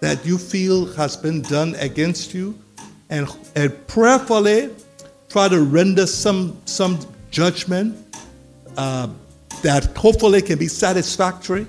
[0.00, 2.58] that you feel has been done against you
[3.10, 4.70] and, and prayerfully
[5.28, 6.98] try to render some, some
[7.30, 7.96] judgment
[8.76, 9.08] uh,
[9.62, 11.66] that hopefully can be satisfactory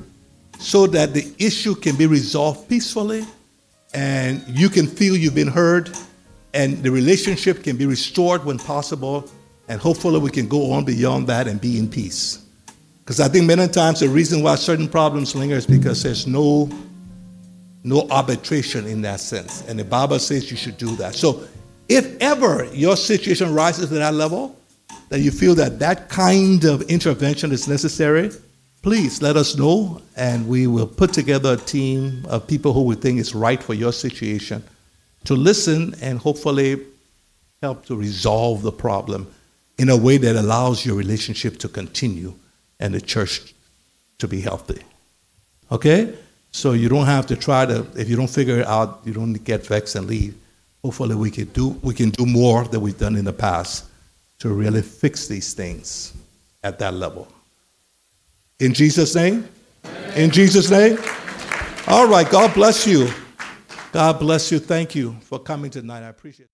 [0.58, 3.26] so that the issue can be resolved peacefully
[3.94, 5.96] and you can feel you've been heard
[6.54, 9.30] and the relationship can be restored when possible
[9.68, 12.43] and hopefully we can go on beyond that and be in peace.
[13.04, 16.70] Because I think many times the reason why certain problems linger is because there's no,
[17.84, 19.62] no arbitration in that sense.
[19.68, 21.14] And the Bible says you should do that.
[21.14, 21.44] So
[21.90, 24.58] if ever your situation rises to that level,
[25.10, 28.32] that you feel that that kind of intervention is necessary,
[28.82, 32.96] please let us know and we will put together a team of people who we
[32.96, 34.64] think is right for your situation
[35.26, 36.82] to listen and hopefully
[37.62, 39.30] help to resolve the problem
[39.78, 42.34] in a way that allows your relationship to continue
[42.84, 43.56] and the church
[44.20, 44.82] to be healthy.
[45.72, 46.14] Okay?
[46.52, 49.34] So you don't have to try to, if you don't figure it out, you don't
[49.34, 50.36] get vexed and leave.
[50.84, 53.86] Hopefully we can do we can do more than we've done in the past
[54.40, 56.14] to really fix these things
[56.62, 57.26] at that level.
[58.60, 59.48] In Jesus' name?
[60.16, 60.98] In Jesus' name?
[61.88, 63.10] All right, God bless you.
[63.94, 64.60] God bless you.
[64.60, 66.04] Thank you for coming tonight.
[66.04, 66.53] I appreciate it.